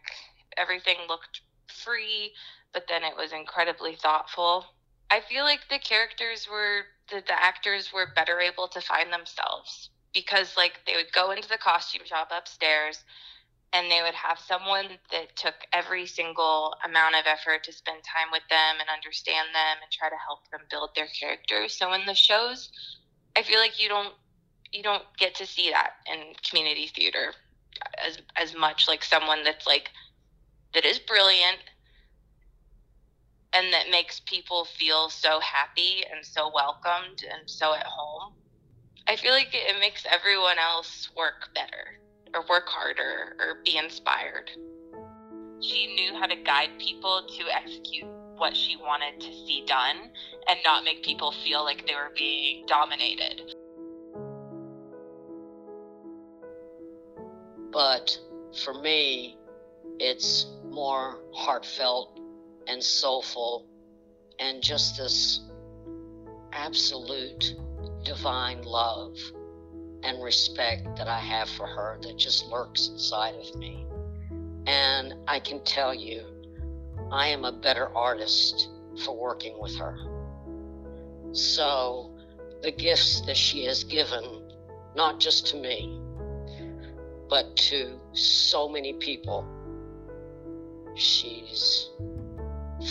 Everything 0.57 0.97
looked 1.09 1.40
free 1.69 2.33
but 2.73 2.85
then 2.88 3.03
it 3.03 3.16
was 3.16 3.33
incredibly 3.33 3.97
thoughtful. 3.97 4.64
I 5.11 5.21
feel 5.21 5.45
like 5.45 5.61
the 5.69 5.79
characters 5.79 6.49
were 6.51 6.83
the, 7.11 7.23
the 7.27 7.43
actors 7.43 7.93
were 7.93 8.12
better 8.14 8.40
able 8.40 8.69
to 8.69 8.81
find 8.81 9.12
themselves 9.12 9.90
because 10.14 10.57
like 10.57 10.81
they 10.87 10.96
would 10.96 11.12
go 11.12 11.31
into 11.31 11.49
the 11.49 11.59
costume 11.59 12.03
shop 12.05 12.31
upstairs 12.37 13.05
and 13.73 13.90
they 13.90 14.03
would 14.03 14.14
have 14.14 14.38
someone 14.38 14.99
that 15.12 15.37
took 15.37 15.55
every 15.73 16.07
single 16.07 16.75
amount 16.85 17.14
of 17.14 17.25
effort 17.27 17.62
to 17.64 17.73
spend 17.73 17.99
time 18.03 18.29
with 18.33 18.42
them 18.51 18.81
and 18.81 18.88
understand 18.92 19.49
them 19.55 19.79
and 19.81 19.90
try 19.92 20.09
to 20.09 20.16
help 20.27 20.40
them 20.51 20.61
build 20.70 20.90
their 20.96 21.07
characters. 21.18 21.79
So 21.79 21.92
in 21.92 22.05
the 22.05 22.14
shows, 22.14 22.70
I 23.37 23.42
feel 23.42 23.61
like 23.61 23.81
you 23.81 23.88
don't 23.88 24.14
you 24.73 24.83
don't 24.83 25.05
get 25.18 25.35
to 25.37 25.46
see 25.46 25.70
that 25.70 25.92
in 26.12 26.35
community 26.49 26.90
theater 26.94 27.33
as 28.05 28.18
as 28.37 28.55
much 28.55 28.87
like 28.88 29.05
someone 29.05 29.44
that's 29.44 29.66
like 29.66 29.90
that 30.75 30.85
is 30.85 30.99
brilliant 30.99 31.59
and 33.53 33.73
that 33.73 33.90
makes 33.90 34.20
people 34.20 34.64
feel 34.64 35.09
so 35.09 35.40
happy 35.40 36.05
and 36.12 36.25
so 36.25 36.51
welcomed 36.55 37.23
and 37.23 37.49
so 37.49 37.75
at 37.75 37.87
home. 37.87 38.35
I 39.11 39.16
feel 39.16 39.33
like 39.33 39.49
it 39.53 39.81
makes 39.81 40.07
everyone 40.09 40.61
else 40.61 41.11
work 41.16 41.53
better 41.53 41.99
or 42.33 42.46
work 42.49 42.68
harder 42.68 43.35
or 43.40 43.57
be 43.64 43.77
inspired. 43.77 44.49
She 45.61 45.92
knew 45.96 46.14
how 46.14 46.27
to 46.27 46.37
guide 46.37 46.79
people 46.79 47.27
to 47.27 47.44
execute 47.53 48.07
what 48.37 48.57
she 48.57 48.77
wanted 48.77 49.20
to 49.20 49.33
see 49.33 49.64
done 49.66 49.96
and 50.49 50.61
not 50.64 50.85
make 50.85 51.03
people 51.03 51.33
feel 51.42 51.64
like 51.64 51.88
they 51.88 51.94
were 51.96 52.12
being 52.16 52.64
dominated. 52.68 53.53
But 57.73 58.16
for 58.62 58.75
me, 58.75 59.37
it's 59.99 60.46
more 60.68 61.18
heartfelt 61.35 62.20
and 62.68 62.81
soulful 62.81 63.66
and 64.38 64.62
just 64.62 64.99
this 64.99 65.40
absolute 66.53 67.57
divine 68.05 68.63
love 68.63 69.17
and 70.03 70.23
respect 70.23 70.97
that 70.97 71.09
I 71.09 71.19
have 71.19 71.49
for 71.51 71.67
her 71.67 71.99
that 72.03 72.17
just 72.17 72.47
lurks 72.47 72.89
inside 72.89 73.35
of 73.35 73.55
me. 73.57 73.87
And 74.67 75.15
I 75.27 75.41
can 75.41 75.63
tell 75.65 75.95
you, 75.95 76.25
I 77.11 77.29
am 77.29 77.45
a 77.45 77.53
better 77.53 77.89
artist 77.97 78.69
for 79.05 79.17
working 79.17 79.59
with 79.61 79.77
her. 79.77 79.99
So, 81.33 82.11
the 82.63 82.73
gifts 82.73 83.23
that 83.23 83.37
she 83.37 83.65
has 83.65 83.85
given, 83.85 84.43
not 84.95 85.21
just 85.21 85.47
to 85.49 85.57
me, 85.57 86.01
but 87.29 87.55
to 87.57 87.99
so 88.13 88.69
many 88.69 88.95
people, 88.95 89.47
she's 90.95 91.91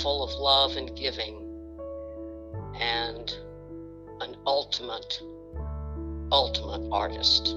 full 0.02 0.24
of 0.24 0.32
love 0.32 0.78
and 0.78 0.95
giving, 0.95 1.45
and 2.80 3.38
an 4.21 4.36
ultimate, 4.45 5.21
ultimate 6.32 6.88
artist. 6.91 7.55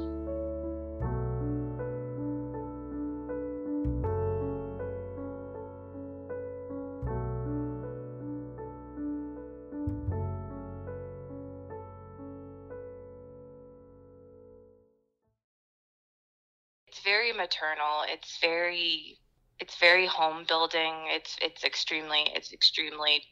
It's 16.87 17.01
very 17.03 17.33
maternal. 17.33 18.05
It's 18.07 18.39
very 18.41 19.19
it's 19.59 19.77
very 19.77 20.07
home 20.07 20.45
building. 20.47 20.93
It's 21.09 21.37
it's 21.41 21.65
extremely 21.65 22.27
it's 22.35 22.53
extremely 22.53 23.25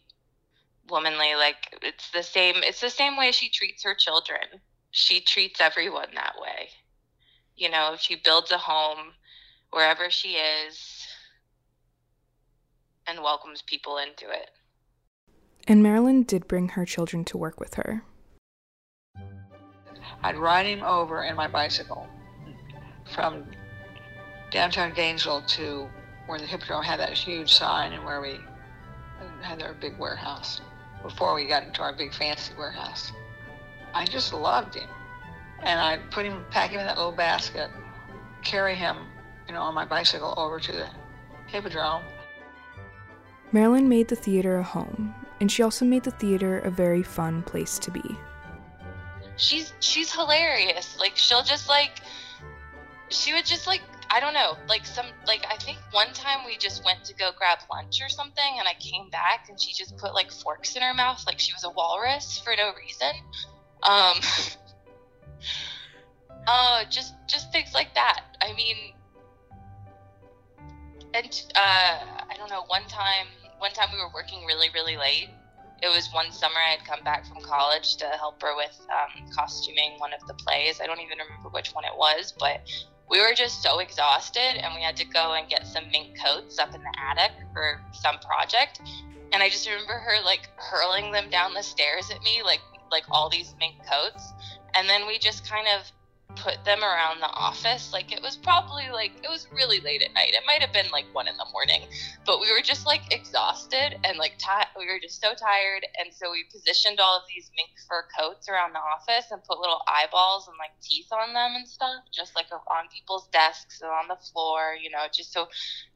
womanly. 0.88 1.34
Like 1.36 1.78
it's 1.82 2.10
the 2.10 2.22
same 2.22 2.56
it's 2.58 2.80
the 2.80 2.90
same 2.90 3.16
way 3.16 3.32
she 3.32 3.48
treats 3.48 3.82
her 3.84 3.94
children. 3.94 4.60
She 4.90 5.20
treats 5.20 5.60
everyone 5.60 6.08
that 6.14 6.34
way. 6.40 6.70
You 7.56 7.70
know, 7.70 7.94
she 7.98 8.16
builds 8.16 8.50
a 8.50 8.58
home 8.58 9.12
wherever 9.70 10.10
she 10.10 10.30
is 10.30 11.06
and 13.06 13.22
welcomes 13.22 13.62
people 13.62 13.98
into 13.98 14.30
it. 14.30 14.50
And 15.68 15.82
Marilyn 15.82 16.22
did 16.22 16.48
bring 16.48 16.70
her 16.70 16.84
children 16.84 17.24
to 17.26 17.36
work 17.36 17.60
with 17.60 17.74
her. 17.74 18.02
I'd 20.22 20.36
ride 20.36 20.66
him 20.66 20.82
over 20.82 21.24
in 21.24 21.36
my 21.36 21.46
bicycle 21.46 22.08
from 23.14 23.44
downtown 24.50 24.92
Gainesville 24.94 25.42
to 25.42 25.88
where 26.26 26.38
the 26.38 26.46
Hippodrome 26.46 26.82
had 26.82 27.00
that 27.00 27.12
huge 27.12 27.52
sign 27.52 27.92
and 27.92 28.04
where 28.04 28.20
we 28.20 28.38
had 29.42 29.62
our 29.62 29.74
big 29.74 29.98
warehouse 29.98 30.60
before 31.02 31.34
we 31.34 31.46
got 31.46 31.62
into 31.62 31.82
our 31.82 31.92
big 31.92 32.12
fancy 32.14 32.52
warehouse. 32.56 33.12
I 33.94 34.04
just 34.04 34.32
loved 34.32 34.74
him. 34.74 34.88
And 35.62 35.78
I'd 35.78 36.10
put 36.10 36.24
him, 36.24 36.44
pack 36.50 36.70
him 36.70 36.80
in 36.80 36.86
that 36.86 36.96
little 36.96 37.12
basket, 37.12 37.70
carry 38.42 38.74
him, 38.74 38.96
you 39.46 39.54
know, 39.54 39.62
on 39.62 39.74
my 39.74 39.84
bicycle 39.84 40.34
over 40.36 40.58
to 40.58 40.72
the 40.72 40.88
Hippodrome. 41.46 42.02
Marilyn 43.52 43.88
made 43.88 44.08
the 44.08 44.16
theater 44.16 44.58
a 44.58 44.62
home, 44.62 45.14
and 45.40 45.50
she 45.50 45.62
also 45.62 45.84
made 45.84 46.04
the 46.04 46.12
theater 46.12 46.60
a 46.60 46.70
very 46.70 47.02
fun 47.02 47.42
place 47.42 47.78
to 47.80 47.90
be. 47.90 48.02
She's 49.36 49.72
she's 49.80 50.12
hilarious. 50.14 50.98
Like 50.98 51.16
she'll 51.16 51.42
just 51.42 51.68
like 51.68 52.00
she 53.08 53.32
would 53.32 53.46
just 53.46 53.66
like 53.66 53.82
I 54.12 54.18
don't 54.18 54.34
know, 54.34 54.56
like 54.68 54.84
some 54.86 55.06
like 55.26 55.46
I 55.48 55.56
think 55.56 55.78
one 55.92 56.12
time 56.12 56.40
we 56.44 56.56
just 56.56 56.84
went 56.84 57.04
to 57.04 57.14
go 57.14 57.30
grab 57.36 57.58
lunch 57.70 58.00
or 58.02 58.08
something 58.08 58.58
and 58.58 58.66
I 58.66 58.74
came 58.80 59.08
back 59.10 59.46
and 59.48 59.60
she 59.60 59.72
just 59.72 59.96
put 59.98 60.14
like 60.14 60.32
forks 60.32 60.74
in 60.74 60.82
her 60.82 60.92
mouth 60.92 61.22
like 61.26 61.38
she 61.38 61.52
was 61.52 61.62
a 61.62 61.70
walrus 61.70 62.40
for 62.44 62.54
no 62.56 62.72
reason. 62.74 63.12
Um 63.84 64.16
uh 66.46 66.84
just 66.90 67.14
just 67.28 67.52
things 67.52 67.72
like 67.72 67.94
that. 67.94 68.20
I 68.42 68.52
mean 68.54 68.76
and 71.14 71.42
uh 71.54 71.98
I 72.28 72.34
don't 72.36 72.50
know, 72.50 72.64
one 72.66 72.86
time 72.88 73.28
one 73.58 73.70
time 73.72 73.90
we 73.92 73.98
were 73.98 74.10
working 74.12 74.44
really, 74.44 74.70
really 74.74 74.96
late. 74.96 75.28
It 75.82 75.94
was 75.94 76.12
one 76.12 76.32
summer 76.32 76.56
I 76.56 76.72
had 76.76 76.84
come 76.84 77.02
back 77.04 77.26
from 77.26 77.42
college 77.42 77.96
to 77.96 78.06
help 78.06 78.42
her 78.42 78.54
with 78.56 78.78
um, 78.90 79.26
costuming 79.30 79.98
one 79.98 80.12
of 80.12 80.26
the 80.26 80.34
plays. 80.34 80.80
I 80.80 80.86
don't 80.86 81.00
even 81.00 81.18
remember 81.18 81.48
which 81.50 81.70
one 81.70 81.84
it 81.84 81.96
was, 81.96 82.34
but 82.38 82.60
we 83.10 83.20
were 83.20 83.34
just 83.34 83.62
so 83.62 83.80
exhausted 83.80 84.62
and 84.62 84.72
we 84.74 84.82
had 84.82 84.96
to 84.96 85.04
go 85.04 85.34
and 85.34 85.48
get 85.48 85.66
some 85.66 85.84
mink 85.90 86.16
coats 86.24 86.58
up 86.58 86.74
in 86.74 86.80
the 86.80 86.94
attic 87.10 87.32
for 87.52 87.80
some 87.92 88.16
project. 88.18 88.80
And 89.32 89.42
i 89.42 89.48
just 89.48 89.68
remember 89.68 89.94
her 89.94 90.24
like 90.24 90.48
hurling 90.56 91.12
them 91.12 91.28
down 91.30 91.54
the 91.54 91.62
stairs 91.62 92.10
at 92.10 92.22
me 92.22 92.42
like 92.44 92.60
like 92.90 93.04
all 93.10 93.28
these 93.28 93.54
mink 93.58 93.74
coats. 93.90 94.32
And 94.74 94.88
then 94.88 95.06
we 95.06 95.18
just 95.18 95.48
kind 95.48 95.66
of 95.68 95.90
put 96.36 96.64
them 96.64 96.82
around 96.82 97.20
the 97.20 97.30
office 97.32 97.92
like 97.92 98.12
it 98.12 98.22
was 98.22 98.36
probably 98.36 98.88
like 98.92 99.12
it 99.22 99.30
was 99.30 99.46
really 99.54 99.80
late 99.80 100.02
at 100.02 100.14
night. 100.14 100.32
It 100.32 100.44
might 100.46 100.60
have 100.62 100.72
been 100.72 100.90
like 100.92 101.06
one 101.12 101.28
in 101.28 101.36
the 101.36 101.46
morning. 101.52 101.82
But 102.26 102.40
we 102.40 102.52
were 102.52 102.62
just 102.62 102.86
like 102.86 103.02
exhausted 103.12 103.96
and 104.04 104.18
like 104.18 104.38
ti- 104.38 104.72
we 104.78 104.86
were 104.86 105.00
just 105.00 105.20
so 105.20 105.34
tired. 105.34 105.86
And 105.98 106.12
so 106.12 106.30
we 106.30 106.44
positioned 106.52 107.00
all 107.00 107.16
of 107.16 107.24
these 107.28 107.50
mink 107.56 107.70
fur 107.88 108.04
coats 108.18 108.48
around 108.48 108.72
the 108.72 108.80
office 108.80 109.30
and 109.30 109.42
put 109.44 109.60
little 109.60 109.82
eyeballs 109.88 110.46
and 110.48 110.56
like 110.58 110.72
teeth 110.82 111.08
on 111.12 111.34
them 111.34 111.56
and 111.56 111.68
stuff 111.68 112.04
just 112.12 112.34
like 112.36 112.46
on 112.52 112.84
people's 112.92 113.28
desks 113.32 113.80
and 113.80 113.90
on 113.90 114.08
the 114.08 114.18
floor 114.32 114.74
you 114.80 114.90
know 114.90 115.06
just 115.12 115.32
so 115.32 115.46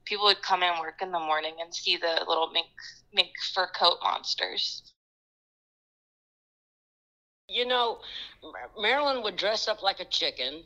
people 0.04 0.24
would 0.26 0.42
come 0.42 0.62
in 0.62 0.78
work 0.80 1.00
in 1.02 1.12
the 1.12 1.18
morning 1.18 1.54
and 1.60 1.74
see 1.74 1.96
the 1.96 2.24
little 2.28 2.50
mink 2.52 2.66
mink 3.12 3.30
fur 3.54 3.68
coat 3.78 3.98
monsters 4.02 4.93
you 7.48 7.64
know, 7.66 7.98
Marilyn 8.78 9.22
would 9.22 9.36
dress 9.36 9.68
up 9.68 9.82
like 9.82 10.00
a 10.00 10.04
chicken 10.04 10.62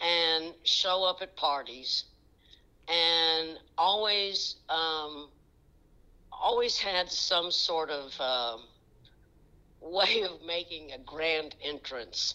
and 0.00 0.52
show 0.64 1.04
up 1.04 1.18
at 1.22 1.36
parties 1.36 2.04
and 2.88 3.58
always 3.78 4.56
um, 4.68 5.28
always 6.32 6.76
had 6.76 7.10
some 7.10 7.52
sort 7.52 7.90
of 7.90 8.12
uh, 8.18 8.56
way 9.80 10.22
of 10.22 10.44
making 10.44 10.90
a 10.92 10.98
grand 10.98 11.54
entrance 11.62 12.34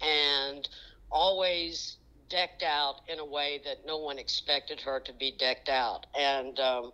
and 0.00 0.68
always 1.10 1.96
decked 2.28 2.62
out 2.62 3.00
in 3.08 3.18
a 3.18 3.24
way 3.24 3.60
that 3.64 3.78
no 3.84 3.98
one 3.98 4.18
expected 4.18 4.80
her 4.80 5.00
to 5.00 5.12
be 5.12 5.34
decked 5.36 5.68
out. 5.68 6.06
And 6.16 6.60
um, 6.60 6.92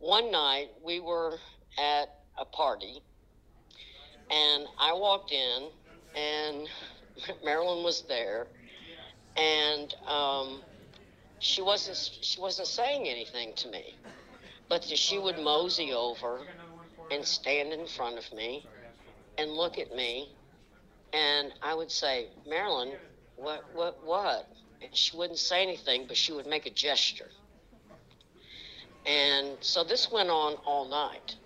one 0.00 0.32
night 0.32 0.70
we 0.84 0.98
were 0.98 1.38
at 1.78 2.08
a 2.36 2.44
party 2.44 3.00
and 4.30 4.64
I 4.78 4.92
walked 4.92 5.32
in 5.32 5.68
and 6.14 6.68
Marilyn 7.44 7.84
was 7.84 8.02
there 8.02 8.46
and 9.36 9.94
um, 10.08 10.62
she 11.38 11.62
wasn't 11.62 11.96
she 11.96 12.40
wasn't 12.40 12.68
saying 12.68 13.08
anything 13.08 13.52
to 13.56 13.68
me 13.68 13.94
but 14.68 14.84
she 14.84 15.18
would 15.18 15.38
mosey 15.38 15.92
over 15.92 16.40
and 17.10 17.24
stand 17.24 17.72
in 17.72 17.86
front 17.86 18.18
of 18.18 18.32
me 18.32 18.66
and 19.38 19.50
look 19.52 19.78
at 19.78 19.94
me 19.94 20.28
and 21.12 21.52
I 21.62 21.74
would 21.74 21.90
say, 21.90 22.28
Marilyn, 22.46 22.92
what, 23.36 23.64
what, 23.74 24.04
what? 24.04 24.48
And 24.82 24.94
she 24.94 25.16
wouldn't 25.16 25.38
say 25.38 25.62
anything, 25.62 26.04
but 26.06 26.16
she 26.16 26.32
would 26.32 26.46
make 26.46 26.66
a 26.66 26.70
gesture. 26.70 27.30
And 29.06 29.56
so 29.60 29.84
this 29.84 30.10
went 30.10 30.30
on 30.30 30.54
all 30.66 30.88
night. 30.88 31.36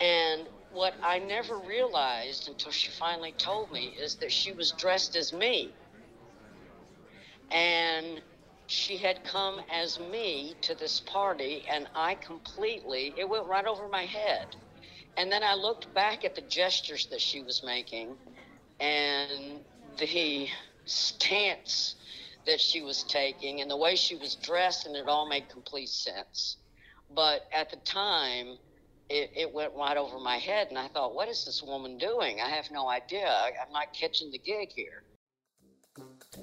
And 0.00 0.46
what 0.78 0.94
I 1.02 1.18
never 1.18 1.58
realized 1.58 2.46
until 2.46 2.70
she 2.70 2.88
finally 2.92 3.34
told 3.36 3.72
me 3.72 3.96
is 4.00 4.14
that 4.20 4.30
she 4.30 4.52
was 4.52 4.70
dressed 4.78 5.16
as 5.16 5.32
me. 5.32 5.74
And 7.50 8.22
she 8.68 8.96
had 8.96 9.24
come 9.24 9.60
as 9.72 9.98
me 9.98 10.54
to 10.62 10.76
this 10.76 11.00
party, 11.00 11.64
and 11.68 11.88
I 11.96 12.14
completely, 12.14 13.12
it 13.18 13.28
went 13.28 13.46
right 13.46 13.66
over 13.66 13.88
my 13.88 14.04
head. 14.04 14.46
And 15.16 15.32
then 15.32 15.42
I 15.42 15.54
looked 15.54 15.92
back 15.94 16.24
at 16.24 16.36
the 16.36 16.42
gestures 16.42 17.08
that 17.10 17.20
she 17.20 17.42
was 17.42 17.60
making 17.64 18.16
and 18.78 19.62
the 19.98 20.46
stance 20.84 21.96
that 22.46 22.60
she 22.60 22.82
was 22.82 23.02
taking 23.02 23.60
and 23.62 23.68
the 23.68 23.76
way 23.76 23.96
she 23.96 24.14
was 24.14 24.36
dressed, 24.36 24.86
and 24.86 24.94
it 24.94 25.08
all 25.08 25.28
made 25.28 25.48
complete 25.48 25.88
sense. 25.88 26.58
But 27.10 27.40
at 27.52 27.68
the 27.70 27.78
time, 27.78 28.58
it, 29.10 29.30
it 29.34 29.52
went 29.52 29.72
right 29.74 29.96
over 29.96 30.18
my 30.18 30.36
head, 30.36 30.68
and 30.68 30.78
I 30.78 30.88
thought, 30.88 31.14
what 31.14 31.28
is 31.28 31.44
this 31.44 31.62
woman 31.62 31.98
doing? 31.98 32.40
I 32.40 32.48
have 32.50 32.70
no 32.70 32.88
idea. 32.88 33.28
I'm 33.28 33.72
not 33.72 33.92
catching 33.92 34.30
the 34.30 34.38
gig 34.38 34.70
here. 34.74 35.04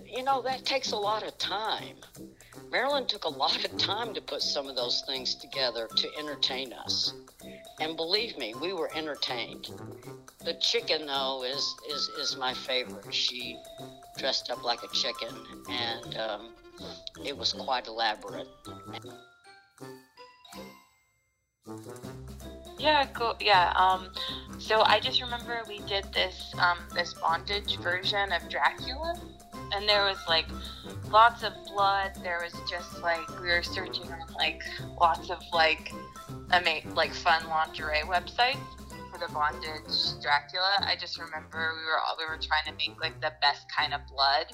You 0.05 0.23
know, 0.23 0.41
that 0.41 0.65
takes 0.65 0.91
a 0.91 0.97
lot 0.97 1.23
of 1.23 1.37
time. 1.37 1.97
Marilyn 2.71 3.05
took 3.05 3.25
a 3.25 3.29
lot 3.29 3.63
of 3.63 3.77
time 3.77 4.13
to 4.13 4.21
put 4.21 4.41
some 4.41 4.67
of 4.67 4.75
those 4.75 5.03
things 5.07 5.35
together 5.35 5.87
to 5.95 6.09
entertain 6.17 6.73
us. 6.73 7.13
And 7.79 7.95
believe 7.95 8.37
me, 8.37 8.53
we 8.59 8.73
were 8.73 8.89
entertained. 8.95 9.69
The 10.43 10.55
chicken, 10.55 11.05
though, 11.05 11.43
is, 11.43 11.75
is, 11.89 12.09
is 12.19 12.37
my 12.37 12.53
favorite. 12.53 13.13
She 13.13 13.57
dressed 14.17 14.49
up 14.49 14.63
like 14.63 14.83
a 14.83 14.87
chicken, 14.87 15.35
and 15.69 16.17
um, 16.17 16.49
it 17.23 17.37
was 17.37 17.53
quite 17.53 17.87
elaborate. 17.87 18.47
Yeah, 22.85 23.05
cool. 23.13 23.35
Yeah. 23.39 23.73
Um, 23.75 24.11
so 24.59 24.81
I 24.81 24.99
just 24.99 25.19
remember 25.19 25.59
we 25.67 25.79
did 25.79 26.05
this 26.13 26.53
um, 26.59 26.77
this 26.93 27.15
bondage 27.15 27.77
version 27.77 28.31
of 28.31 28.47
Dracula, 28.47 29.19
and 29.73 29.89
there 29.89 30.03
was 30.05 30.19
like 30.27 30.45
lots 31.09 31.41
of 31.41 31.53
blood. 31.65 32.11
There 32.21 32.39
was 32.43 32.53
just 32.69 33.01
like 33.01 33.27
we 33.41 33.47
were 33.47 33.63
searching 33.63 34.05
on 34.11 34.31
like 34.35 34.61
lots 35.01 35.31
of 35.31 35.39
like 35.51 35.93
ama- 36.51 36.93
like 36.93 37.11
fun 37.11 37.41
lingerie 37.49 38.05
websites 38.05 38.61
for 39.11 39.17
the 39.17 39.33
bondage 39.33 40.21
Dracula. 40.21 40.77
I 40.81 40.95
just 40.95 41.19
remember 41.19 41.73
we 41.75 41.85
were 41.89 41.99
all 41.99 42.15
we 42.19 42.25
were 42.25 42.37
trying 42.37 42.65
to 42.67 42.73
make 42.73 43.01
like 43.01 43.19
the 43.19 43.33
best 43.41 43.65
kind 43.75 43.95
of 43.95 44.01
blood, 44.13 44.45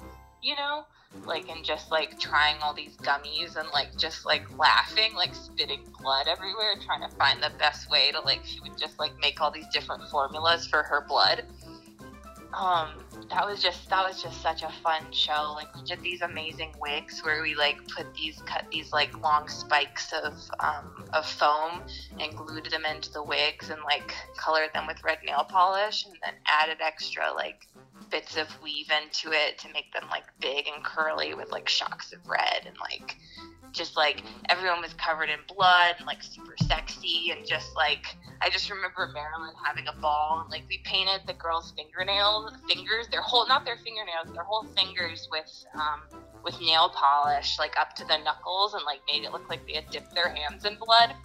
you 0.41 0.55
know, 0.55 0.85
like 1.25 1.49
and 1.49 1.63
just 1.63 1.91
like 1.91 2.19
trying 2.19 2.55
all 2.61 2.73
these 2.73 2.95
gummies 2.97 3.55
and 3.55 3.67
like 3.73 3.97
just 3.97 4.25
like 4.25 4.43
laughing, 4.57 5.13
like 5.15 5.35
spitting 5.35 5.81
blood 6.01 6.27
everywhere, 6.27 6.75
trying 6.85 7.07
to 7.07 7.15
find 7.17 7.41
the 7.41 7.51
best 7.57 7.89
way 7.89 8.11
to 8.11 8.19
like 8.21 8.41
she 8.45 8.59
would 8.61 8.77
just 8.77 8.97
like 8.99 9.11
make 9.19 9.41
all 9.41 9.51
these 9.51 9.67
different 9.73 10.03
formulas 10.09 10.65
for 10.67 10.83
her 10.83 11.05
blood 11.07 11.45
um, 12.53 12.89
that 13.29 13.45
was 13.45 13.61
just 13.61 13.89
that 13.89 14.05
was 14.05 14.21
just 14.21 14.41
such 14.41 14.63
a 14.63 14.69
fun 14.83 15.05
show. 15.11 15.53
Like 15.55 15.73
we 15.75 15.83
did 15.83 16.01
these 16.01 16.21
amazing 16.21 16.73
wigs 16.79 17.23
where 17.23 17.41
we 17.41 17.55
like 17.55 17.77
put 17.87 18.13
these 18.13 18.41
cut 18.45 18.65
these 18.71 18.91
like 18.91 19.17
long 19.21 19.47
spikes 19.47 20.11
of 20.11 20.33
um, 20.59 21.05
of 21.13 21.25
foam 21.25 21.81
and 22.19 22.35
glued 22.35 22.65
them 22.65 22.85
into 22.85 23.11
the 23.11 23.23
wigs 23.23 23.69
and 23.69 23.79
like 23.83 24.13
colored 24.37 24.69
them 24.73 24.85
with 24.85 25.01
red 25.03 25.19
nail 25.25 25.45
polish 25.47 26.05
and 26.05 26.15
then 26.23 26.33
added 26.45 26.77
extra 26.81 27.31
like 27.33 27.67
bits 28.11 28.37
of 28.37 28.47
weave 28.61 28.89
into 28.91 29.31
it 29.31 29.57
to 29.59 29.71
make 29.71 29.91
them 29.93 30.03
like 30.09 30.25
big 30.39 30.67
and 30.67 30.83
curly 30.83 31.33
with 31.33 31.51
like 31.51 31.67
shocks 31.67 32.13
of 32.13 32.19
red 32.27 32.65
and 32.65 32.75
like 32.79 33.17
just 33.71 33.95
like 33.95 34.23
everyone 34.49 34.81
was 34.81 34.93
covered 34.95 35.29
in 35.29 35.39
blood 35.47 35.95
and 35.97 36.05
like 36.05 36.21
super 36.21 36.55
sexy 36.67 37.31
and 37.31 37.47
just 37.47 37.75
like 37.75 38.05
I 38.41 38.49
just 38.49 38.69
remember 38.69 39.09
Marilyn 39.13 39.53
having 39.63 39.87
a 39.87 39.93
ball 40.01 40.41
and 40.41 40.51
like 40.51 40.63
we 40.67 40.79
painted 40.83 41.21
the 41.25 41.33
girls' 41.33 41.73
fingernails 41.75 42.53
fingers, 42.67 43.07
their 43.09 43.21
whole 43.21 43.47
not 43.47 43.65
their 43.65 43.77
fingernails, 43.77 44.33
their 44.33 44.43
whole 44.43 44.65
fingers 44.75 45.27
with 45.31 45.65
um 45.75 46.01
with 46.43 46.59
nail 46.59 46.89
polish 46.89 47.57
like 47.59 47.73
up 47.79 47.95
to 47.95 48.05
the 48.05 48.17
knuckles 48.17 48.73
and 48.73 48.83
like 48.83 48.99
made 49.07 49.23
it 49.23 49.31
look 49.31 49.47
like 49.49 49.65
they 49.65 49.73
had 49.73 49.89
dipped 49.89 50.13
their 50.13 50.29
hands 50.29 50.65
in 50.65 50.75
blood. 50.75 51.15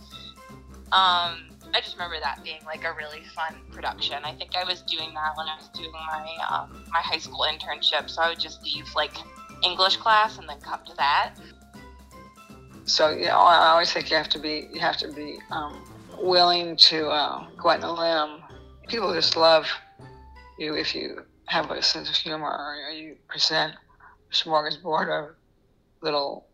Um 0.93 1.56
I 1.75 1.81
just 1.81 1.95
remember 1.95 2.17
that 2.23 2.43
being 2.43 2.61
like 2.65 2.85
a 2.85 2.93
really 2.95 3.23
fun 3.35 3.57
production. 3.71 4.19
I 4.25 4.35
think 4.35 4.57
I 4.57 4.65
was 4.65 4.83
doing 4.83 5.13
that 5.15 5.33
when 5.37 5.47
I 5.47 5.57
was 5.57 5.69
doing 5.69 5.93
my 5.93 6.37
um, 6.51 6.85
my 6.91 7.01
high 7.01 7.19
school 7.19 7.47
internship. 7.49 8.09
So 8.09 8.23
I 8.23 8.29
would 8.29 8.41
just 8.41 8.63
leave 8.63 8.87
like 8.95 9.13
English 9.63 9.97
class 9.97 10.39
and 10.39 10.49
then 10.49 10.61
come 10.61 10.81
to 10.87 10.97
that 10.97 11.35
so 12.87 13.11
you 13.11 13.25
know, 13.25 13.41
I 13.41 13.69
always 13.69 13.93
think 13.93 14.11
you 14.11 14.17
have 14.17 14.29
to 14.31 14.39
be 14.39 14.69
you 14.73 14.81
have 14.81 14.97
to 14.99 15.13
be 15.13 15.39
um, 15.51 15.85
willing 16.19 16.77
to 16.77 17.09
uh, 17.09 17.47
go 17.57 17.71
out 17.71 17.83
on 17.83 17.91
a 17.91 17.93
limb. 17.93 18.43
People 18.89 19.13
just 19.13 19.37
love 19.37 19.67
you 20.59 20.75
if 20.75 20.95
you 20.95 21.23
have 21.47 21.71
a 21.71 21.83
sense 21.83 22.09
of 22.09 22.15
humor 22.15 22.49
or 22.49 22.93
you 22.93 23.17
present 23.29 23.75
a 24.31 24.35
smorgasbord 24.35 25.09
of 25.09 25.35
little 26.01 26.47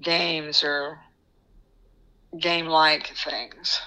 games 0.00 0.62
or 0.64 1.00
game-like 2.38 3.08
things. 3.16 3.80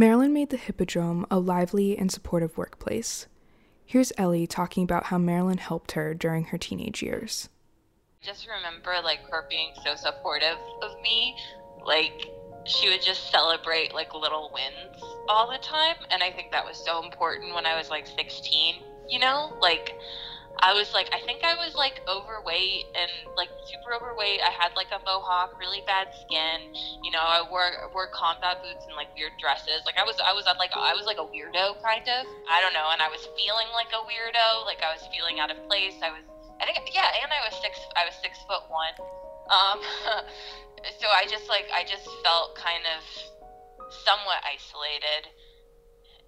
Marilyn 0.00 0.32
made 0.32 0.48
the 0.48 0.56
Hippodrome 0.56 1.26
a 1.30 1.38
lively 1.38 1.98
and 1.98 2.10
supportive 2.10 2.56
workplace. 2.56 3.26
Here's 3.84 4.14
Ellie 4.16 4.46
talking 4.46 4.82
about 4.82 5.04
how 5.04 5.18
Marilyn 5.18 5.58
helped 5.58 5.92
her 5.92 6.14
during 6.14 6.44
her 6.44 6.56
teenage 6.56 7.02
years 7.02 7.50
just 8.22 8.46
remember 8.46 8.94
like 9.02 9.20
her 9.30 9.46
being 9.48 9.72
so 9.84 9.94
supportive 9.94 10.58
of 10.82 11.00
me. 11.02 11.36
Like 11.84 12.26
she 12.64 12.88
would 12.88 13.02
just 13.02 13.30
celebrate 13.30 13.94
like 13.94 14.14
little 14.14 14.50
wins 14.52 15.02
all 15.28 15.50
the 15.50 15.58
time 15.58 15.96
and 16.10 16.22
I 16.22 16.30
think 16.30 16.52
that 16.52 16.64
was 16.64 16.82
so 16.82 17.02
important 17.04 17.54
when 17.54 17.66
I 17.66 17.76
was 17.76 17.90
like 17.90 18.06
16, 18.06 18.76
you 19.08 19.18
know? 19.18 19.56
Like 19.60 19.98
I 20.58 20.74
was 20.74 20.92
like 20.92 21.08
I 21.14 21.22
think 21.22 21.46
I 21.46 21.54
was 21.54 21.78
like 21.78 22.02
overweight 22.10 22.90
and 22.98 23.10
like 23.38 23.48
super 23.64 23.94
overweight. 23.94 24.42
I 24.42 24.50
had 24.50 24.74
like 24.74 24.90
a 24.90 24.98
mohawk, 25.06 25.54
really 25.56 25.80
bad 25.86 26.10
skin. 26.26 26.74
You 27.06 27.14
know, 27.14 27.22
I 27.22 27.46
wore 27.46 27.70
wore 27.94 28.10
combat 28.10 28.60
boots 28.60 28.84
and 28.84 28.98
like 28.98 29.14
weird 29.14 29.32
dresses. 29.38 29.86
Like 29.86 29.96
I 29.96 30.04
was 30.04 30.18
I 30.20 30.34
was 30.34 30.44
like 30.58 30.74
I 30.74 30.92
was 30.92 31.06
like 31.06 31.22
a 31.22 31.26
weirdo 31.26 31.80
kind 31.80 32.04
of. 32.04 32.26
I 32.50 32.60
don't 32.60 32.74
know, 32.74 32.90
and 32.92 33.00
I 33.00 33.08
was 33.08 33.24
feeling 33.38 33.70
like 33.72 33.94
a 33.94 34.02
weirdo. 34.04 34.66
Like 34.66 34.82
I 34.82 34.90
was 34.92 35.06
feeling 35.14 35.38
out 35.40 35.54
of 35.54 35.56
place. 35.70 35.96
I 36.02 36.10
was 36.10 36.26
I 36.60 36.66
think 36.66 36.92
yeah, 36.92 37.08
and 37.24 37.32
I 37.32 37.40
was 37.48 37.56
six. 37.62 37.80
I 37.96 38.04
was 38.04 38.14
six 38.20 38.36
foot 38.44 38.68
one. 38.68 38.94
Um, 39.48 39.80
so 41.00 41.06
I 41.08 41.24
just 41.24 41.48
like 41.48 41.72
I 41.72 41.82
just 41.88 42.04
felt 42.20 42.54
kind 42.54 42.84
of 42.84 43.00
somewhat 44.04 44.44
isolated, 44.44 45.32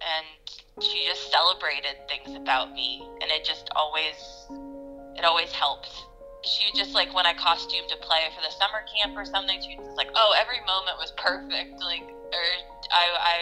and 0.03 0.25
she 0.83 1.05
just 1.05 1.31
celebrated 1.31 1.95
things 2.07 2.35
about 2.35 2.73
me, 2.73 3.07
and 3.21 3.31
it 3.31 3.45
just 3.45 3.69
always 3.75 4.15
it 5.15 5.23
always 5.25 5.51
helped. 5.51 5.91
She 6.43 6.71
just 6.75 6.93
like 6.93 7.13
when 7.15 7.25
I 7.25 7.33
costumed 7.33 7.87
to 7.89 7.97
play 7.97 8.27
for 8.35 8.41
the 8.41 8.51
summer 8.51 8.83
camp 8.91 9.15
or 9.15 9.25
something. 9.25 9.61
She 9.61 9.79
was 9.79 9.95
like, 9.95 10.09
"Oh, 10.15 10.33
every 10.35 10.59
moment 10.65 10.97
was 10.99 11.13
perfect." 11.15 11.79
Like, 11.79 12.03
or 12.03 12.45
I, 12.91 13.05
I 13.15 13.37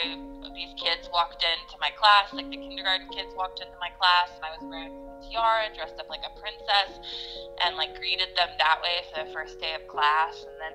these 0.53 0.75
kids 0.77 1.09
walked 1.11 1.41
into 1.41 1.75
my 1.79 1.89
class, 1.97 2.29
like 2.33 2.49
the 2.51 2.57
kindergarten 2.57 3.09
kids 3.09 3.33
walked 3.35 3.61
into 3.61 3.73
my 3.79 3.89
class, 3.97 4.29
and 4.35 4.43
I 4.45 4.51
was 4.53 4.63
wearing 4.67 4.93
a 4.93 5.17
tiara, 5.25 5.73
dressed 5.73 5.97
up 5.97 6.09
like 6.09 6.21
a 6.21 6.33
princess, 6.37 6.99
and 7.65 7.75
like 7.77 7.97
greeted 7.97 8.29
them 8.37 8.49
that 8.59 8.77
way 8.83 9.01
for 9.09 9.25
the 9.25 9.29
first 9.33 9.59
day 9.59 9.73
of 9.73 9.87
class. 9.87 10.43
And 10.45 10.55
then 10.59 10.73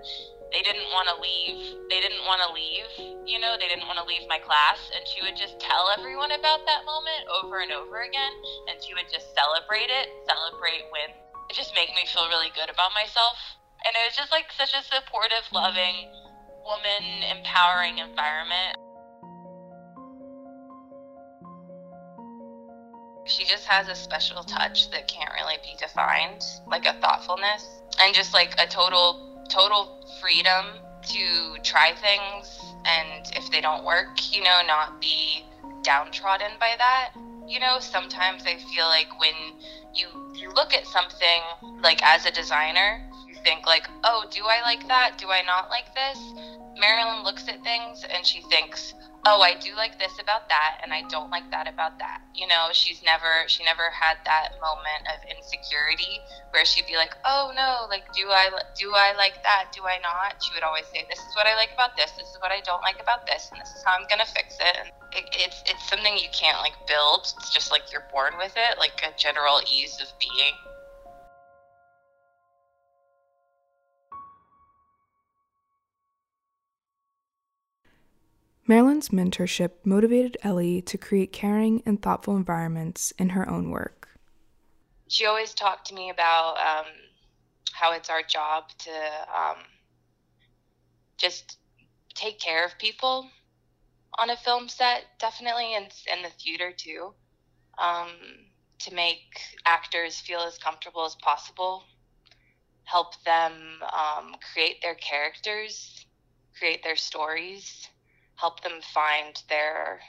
they 0.52 0.62
didn't 0.62 0.86
want 0.94 1.08
to 1.10 1.16
leave. 1.18 1.74
They 1.90 2.00
didn't 2.00 2.22
want 2.26 2.42
to 2.46 2.50
leave, 2.54 2.86
you 3.26 3.38
know, 3.38 3.58
they 3.58 3.66
didn't 3.66 3.86
want 3.86 3.98
to 3.98 4.06
leave 4.06 4.22
my 4.28 4.38
class. 4.38 4.78
And 4.94 5.02
she 5.06 5.22
would 5.22 5.36
just 5.36 5.58
tell 5.58 5.90
everyone 5.98 6.32
about 6.32 6.62
that 6.66 6.86
moment 6.86 7.26
over 7.42 7.60
and 7.60 7.72
over 7.72 8.02
again. 8.02 8.32
And 8.70 8.78
she 8.82 8.94
would 8.94 9.10
just 9.10 9.34
celebrate 9.34 9.90
it, 9.90 10.06
celebrate 10.26 10.86
wins. 10.94 11.18
It 11.50 11.54
just 11.54 11.74
made 11.74 11.90
me 11.94 12.06
feel 12.06 12.26
really 12.28 12.50
good 12.54 12.70
about 12.70 12.94
myself. 12.94 13.38
And 13.86 13.94
it 13.94 14.02
was 14.06 14.16
just 14.16 14.30
like 14.30 14.50
such 14.54 14.74
a 14.74 14.82
supportive, 14.82 15.46
loving, 15.52 16.10
woman 16.62 17.04
empowering 17.26 17.98
environment. 17.98 18.78
She 23.26 23.44
just 23.44 23.66
has 23.66 23.88
a 23.88 23.94
special 23.94 24.44
touch 24.44 24.90
that 24.90 25.08
can't 25.08 25.30
really 25.34 25.58
be 25.62 25.74
defined, 25.78 26.42
like 26.66 26.86
a 26.86 26.94
thoughtfulness 27.02 27.82
and 28.00 28.14
just 28.14 28.32
like 28.32 28.54
a 28.58 28.66
total 28.66 29.35
total 29.48 30.04
freedom 30.20 30.66
to 31.02 31.56
try 31.62 31.92
things 31.94 32.60
and 32.84 33.30
if 33.34 33.50
they 33.50 33.60
don't 33.60 33.84
work, 33.84 34.34
you 34.34 34.42
know, 34.42 34.60
not 34.66 35.00
be 35.00 35.44
downtrodden 35.82 36.52
by 36.58 36.74
that. 36.78 37.12
You 37.46 37.60
know, 37.60 37.78
sometimes 37.78 38.42
I 38.44 38.56
feel 38.74 38.86
like 38.86 39.20
when 39.20 39.34
you 39.94 40.08
you 40.34 40.50
look 40.52 40.74
at 40.74 40.86
something 40.86 41.42
like 41.80 42.02
as 42.02 42.26
a 42.26 42.32
designer, 42.32 43.08
you 43.28 43.36
think 43.44 43.66
like, 43.66 43.88
"Oh, 44.02 44.24
do 44.30 44.42
I 44.44 44.60
like 44.62 44.86
that? 44.88 45.16
Do 45.16 45.30
I 45.30 45.42
not 45.42 45.70
like 45.70 45.94
this?" 45.94 46.18
Marilyn 46.78 47.24
looks 47.24 47.48
at 47.48 47.62
things 47.64 48.04
and 48.04 48.24
she 48.26 48.42
thinks, 48.42 48.94
oh, 49.26 49.42
I 49.42 49.58
do 49.58 49.74
like 49.74 49.98
this 49.98 50.14
about 50.22 50.48
that, 50.48 50.78
and 50.82 50.92
I 50.92 51.02
don't 51.10 51.30
like 51.30 51.50
that 51.50 51.66
about 51.66 51.98
that. 51.98 52.22
You 52.34 52.46
know, 52.46 52.70
she's 52.72 53.02
never 53.02 53.48
she 53.48 53.64
never 53.64 53.90
had 53.90 54.18
that 54.24 54.54
moment 54.62 55.02
of 55.10 55.18
insecurity 55.26 56.22
where 56.50 56.64
she'd 56.64 56.86
be 56.86 56.94
like, 56.94 57.14
oh 57.24 57.50
no, 57.56 57.90
like 57.90 58.06
do 58.14 58.30
I 58.30 58.50
do 58.78 58.92
I 58.94 59.12
like 59.16 59.42
that? 59.42 59.74
Do 59.74 59.82
I 59.82 59.98
not? 59.98 60.38
She 60.42 60.54
would 60.54 60.62
always 60.62 60.86
say, 60.86 61.04
this 61.10 61.18
is 61.18 61.34
what 61.34 61.46
I 61.46 61.56
like 61.56 61.74
about 61.74 61.96
this. 61.96 62.12
This 62.12 62.28
is 62.28 62.38
what 62.40 62.52
I 62.52 62.60
don't 62.60 62.82
like 62.82 63.02
about 63.02 63.26
this, 63.26 63.50
and 63.50 63.60
this 63.60 63.74
is 63.74 63.82
how 63.84 63.98
I'm 63.98 64.06
gonna 64.08 64.26
fix 64.28 64.56
it. 64.60 64.76
And 64.78 64.88
it 65.12 65.26
it's 65.32 65.62
it's 65.66 65.88
something 65.90 66.14
you 66.16 66.30
can't 66.32 66.58
like 66.62 66.78
build. 66.86 67.26
It's 67.40 67.50
just 67.50 67.70
like 67.70 67.90
you're 67.92 68.06
born 68.12 68.38
with 68.38 68.54
it, 68.54 68.78
like 68.78 69.02
a 69.02 69.10
general 69.18 69.60
ease 69.66 69.98
of 70.00 70.08
being. 70.22 70.54
Marilyn's 78.68 79.10
mentorship 79.10 79.70
motivated 79.84 80.36
Ellie 80.42 80.82
to 80.82 80.98
create 80.98 81.32
caring 81.32 81.84
and 81.86 82.02
thoughtful 82.02 82.36
environments 82.36 83.12
in 83.12 83.28
her 83.28 83.48
own 83.48 83.70
work. 83.70 84.08
She 85.06 85.24
always 85.24 85.54
talked 85.54 85.86
to 85.88 85.94
me 85.94 86.10
about 86.10 86.56
um, 86.58 86.86
how 87.72 87.92
it's 87.92 88.10
our 88.10 88.22
job 88.22 88.64
to 88.78 88.90
um, 88.90 89.58
just 91.16 91.58
take 92.14 92.40
care 92.40 92.64
of 92.64 92.76
people 92.78 93.28
on 94.18 94.30
a 94.30 94.36
film 94.36 94.68
set, 94.68 95.04
definitely, 95.20 95.74
and 95.76 95.86
in 96.12 96.22
the 96.22 96.30
theater 96.30 96.72
too, 96.76 97.14
um, 97.78 98.08
to 98.80 98.92
make 98.92 99.38
actors 99.64 100.18
feel 100.18 100.40
as 100.40 100.58
comfortable 100.58 101.04
as 101.04 101.14
possible, 101.16 101.84
help 102.82 103.22
them 103.22 103.52
um, 103.82 104.34
create 104.52 104.82
their 104.82 104.96
characters, 104.96 106.04
create 106.58 106.82
their 106.82 106.96
stories 106.96 107.88
help 108.36 108.62
them 108.62 108.80
find 108.94 109.42
their 109.48 110.00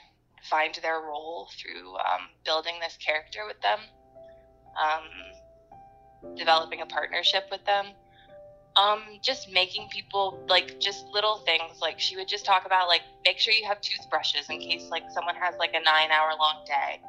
find 0.48 0.78
their 0.82 1.00
role 1.00 1.48
through 1.58 1.94
um, 1.96 2.30
building 2.44 2.74
this 2.80 2.96
character 3.04 3.40
with 3.46 3.60
them, 3.60 3.80
um, 4.80 6.36
developing 6.36 6.80
a 6.80 6.86
partnership 6.86 7.44
with 7.50 7.64
them. 7.64 7.86
Um, 8.76 9.18
just 9.22 9.50
making 9.50 9.88
people 9.90 10.44
like 10.48 10.78
just 10.78 11.04
little 11.12 11.38
things 11.38 11.80
like 11.82 11.98
she 11.98 12.16
would 12.16 12.28
just 12.28 12.44
talk 12.44 12.64
about 12.64 12.86
like 12.86 13.00
make 13.24 13.38
sure 13.38 13.52
you 13.52 13.66
have 13.66 13.80
toothbrushes 13.80 14.48
in 14.48 14.60
case 14.60 14.88
like 14.90 15.02
someone 15.10 15.34
has 15.34 15.56
like 15.58 15.70
a 15.74 15.82
nine 15.82 16.12
hour 16.12 16.30
long 16.38 16.62
day 16.64 17.00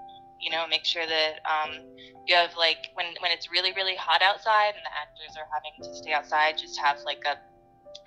you 0.41 0.49
know 0.49 0.65
make 0.67 0.83
sure 0.83 1.05
that 1.05 1.39
um, 1.45 1.77
you 2.25 2.35
have 2.35 2.55
like 2.57 2.89
when 2.95 3.05
when 3.19 3.31
it's 3.31 3.51
really 3.51 3.71
really 3.73 3.95
hot 3.95 4.21
outside 4.23 4.73
and 4.73 4.81
the 4.81 4.95
actors 4.97 5.37
are 5.37 5.45
having 5.53 5.75
to 5.83 5.95
stay 5.95 6.11
outside 6.11 6.57
just 6.57 6.79
have 6.79 6.97
like 7.05 7.21
a 7.27 7.37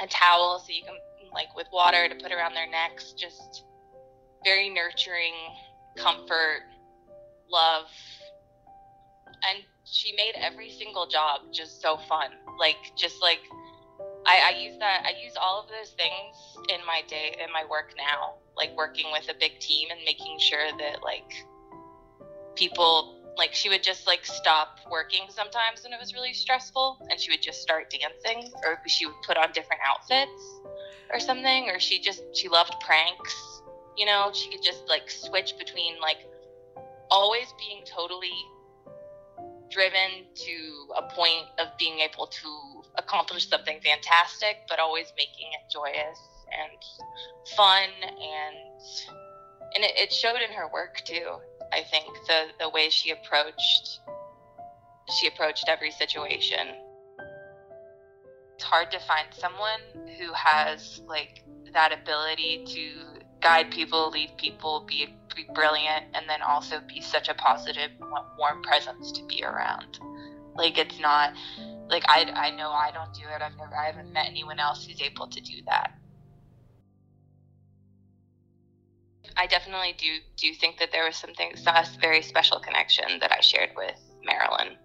a 0.03 0.09
towel 0.09 0.59
so 0.59 0.73
you 0.73 0.83
can 0.83 0.97
like 1.35 1.55
with 1.57 1.67
water 1.73 2.09
to 2.09 2.15
put 2.15 2.33
around 2.33 2.55
their 2.55 2.71
necks, 2.71 3.13
just 3.13 3.65
very 4.45 4.71
nurturing, 4.71 5.35
comfort, 5.97 6.63
love. 7.51 7.87
And 9.49 9.65
she 9.85 10.15
made 10.15 10.35
every 10.37 10.71
single 10.71 11.07
job 11.07 11.41
just 11.53 11.81
so 11.81 11.97
fun. 12.09 12.31
Like, 12.59 12.77
just 12.97 13.21
like, 13.23 13.41
I, 14.27 14.53
I 14.55 14.59
use 14.61 14.79
that, 14.79 15.05
I 15.05 15.21
use 15.23 15.35
all 15.41 15.61
of 15.61 15.69
those 15.69 15.91
things 15.91 16.37
in 16.69 16.85
my 16.87 17.03
day, 17.09 17.37
in 17.43 17.53
my 17.53 17.65
work 17.69 17.95
now, 17.97 18.35
like 18.57 18.77
working 18.77 19.07
with 19.13 19.29
a 19.29 19.35
big 19.39 19.59
team 19.59 19.89
and 19.91 20.01
making 20.05 20.39
sure 20.39 20.71
that, 20.79 21.03
like, 21.03 21.33
people 22.55 23.19
like 23.37 23.55
she 23.55 23.69
would 23.69 23.83
just 23.83 24.07
like 24.07 24.25
stop 24.27 24.79
working 24.91 25.23
sometimes 25.29 25.83
when 25.83 25.93
it 25.93 25.99
was 25.99 26.13
really 26.13 26.35
stressful 26.35 26.99
and 27.11 27.19
she 27.19 27.31
would 27.31 27.41
just 27.41 27.63
start 27.63 27.91
dancing 27.91 28.53
or 28.65 28.79
she 28.87 29.07
would 29.07 29.15
put 29.27 29.37
on 29.37 29.51
different 29.53 29.81
outfits 29.87 30.61
or 31.13 31.21
something, 31.21 31.69
or 31.69 31.79
she 31.79 32.01
just 32.01 32.23
she 32.35 32.49
loved 32.49 32.75
pranks. 32.81 33.63
You 33.97 34.07
know, 34.07 34.31
she 34.33 34.51
could 34.51 34.63
just 34.63 34.89
like 34.89 35.11
switch 35.11 35.55
between 35.59 36.01
like 36.01 36.19
always 37.11 37.47
being 37.59 37.85
totally 37.85 38.33
driven 39.71 40.27
to 40.35 40.87
a 40.97 41.03
point 41.15 41.47
of 41.59 41.69
being 41.79 42.01
able 42.01 42.27
to 42.27 42.83
accomplish 42.97 43.49
something 43.49 43.81
fantastic, 43.81 44.59
but 44.69 44.79
always 44.79 45.13
making 45.17 45.49
it 45.53 45.73
joyous 45.73 46.19
and 46.53 46.79
fun 47.57 47.89
and 48.03 48.57
and 49.75 49.85
it, 49.85 49.93
it 49.97 50.13
showed 50.13 50.41
in 50.47 50.53
her 50.55 50.69
work 50.73 51.03
too. 51.05 51.37
I 51.73 51.83
think 51.83 52.07
the 52.27 52.47
the 52.59 52.69
way 52.69 52.89
she 52.91 53.11
approached 53.11 54.01
she 55.19 55.27
approached 55.27 55.65
every 55.69 55.91
situation 55.91 56.69
it's 58.63 58.71
hard 58.71 58.93
to 58.93 59.01
find 59.01 59.27
someone 59.33 59.81
who 60.17 60.33
has 60.35 61.01
like 61.09 61.43
that 61.73 61.91
ability 61.93 62.65
to 62.65 63.21
guide 63.41 63.73
people, 63.73 64.09
lead 64.11 64.31
people, 64.37 64.85
be, 64.87 65.17
be 65.35 65.45
brilliant, 65.53 66.05
and 66.15 66.29
then 66.29 66.41
also 66.43 66.81
be 66.87 67.01
such 67.01 67.29
a 67.29 67.35
positive, 67.35 67.91
warm 68.39 68.63
presence 68.63 69.11
to 69.11 69.25
be 69.25 69.43
around. 69.43 69.99
Like 70.55 70.79
it's 70.79 71.01
not 71.01 71.35
like 71.91 72.05
I, 72.07 72.23
I 72.37 72.51
know 72.51 72.71
I 72.71 72.93
don't 72.93 73.13
do 73.13 73.23
it. 73.35 73.43
I've 73.43 73.57
never 73.57 73.77
I 73.77 73.87
haven't 73.87 74.13
met 74.13 74.29
anyone 74.29 74.61
else 74.61 74.87
who's 74.87 75.03
able 75.03 75.27
to 75.27 75.41
do 75.41 75.55
that. 75.67 75.91
I 79.37 79.49
definitely 79.49 79.97
do 79.99 80.19
do 80.37 80.55
think 80.55 80.79
that 80.79 80.93
there 80.93 81.05
was 81.05 81.17
something 81.17 81.53
a 81.67 81.87
very 82.01 82.23
special 82.23 82.61
connection 82.61 83.19
that 83.19 83.33
I 83.33 83.41
shared 83.41 83.71
with 83.77 83.99
Marilyn 84.25 84.77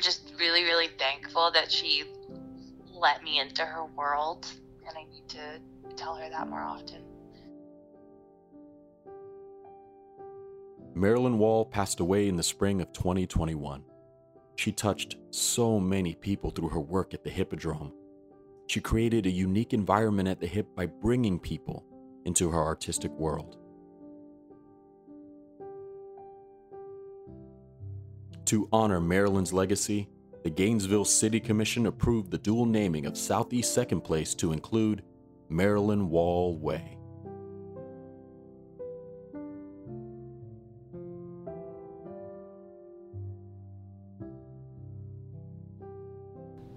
just 0.00 0.32
really, 0.38 0.64
really 0.64 0.88
thankful 0.98 1.50
that 1.52 1.70
she 1.70 2.04
let 2.92 3.22
me 3.22 3.40
into 3.40 3.64
her 3.64 3.84
world, 3.96 4.46
and 4.86 4.96
I 4.96 5.04
need 5.10 5.28
to 5.28 5.94
tell 5.96 6.14
her 6.14 6.28
that 6.28 6.48
more 6.48 6.60
often. 6.60 7.02
Marilyn 10.94 11.38
Wall 11.38 11.64
passed 11.64 12.00
away 12.00 12.28
in 12.28 12.36
the 12.36 12.42
spring 12.42 12.80
of 12.80 12.92
2021. 12.92 13.82
She 14.56 14.72
touched 14.72 15.16
so 15.30 15.80
many 15.80 16.14
people 16.14 16.50
through 16.50 16.68
her 16.68 16.80
work 16.80 17.14
at 17.14 17.24
the 17.24 17.30
Hippodrome. 17.30 17.92
She 18.66 18.80
created 18.80 19.24
a 19.24 19.30
unique 19.30 19.72
environment 19.72 20.28
at 20.28 20.40
the 20.40 20.46
Hip 20.46 20.66
by 20.76 20.86
bringing 20.86 21.38
people 21.38 21.84
into 22.24 22.50
her 22.50 22.62
artistic 22.62 23.10
world. 23.12 23.56
To 28.50 28.68
honor 28.72 29.00
Marilyn's 29.00 29.52
legacy, 29.52 30.08
the 30.42 30.50
Gainesville 30.50 31.04
City 31.04 31.38
Commission 31.38 31.86
approved 31.86 32.32
the 32.32 32.38
dual 32.38 32.66
naming 32.66 33.06
of 33.06 33.16
Southeast 33.16 33.72
Second 33.72 34.00
Place 34.00 34.34
to 34.34 34.50
include 34.50 35.04
Marilyn 35.48 36.10
Wall 36.10 36.56
Way. 36.56 36.98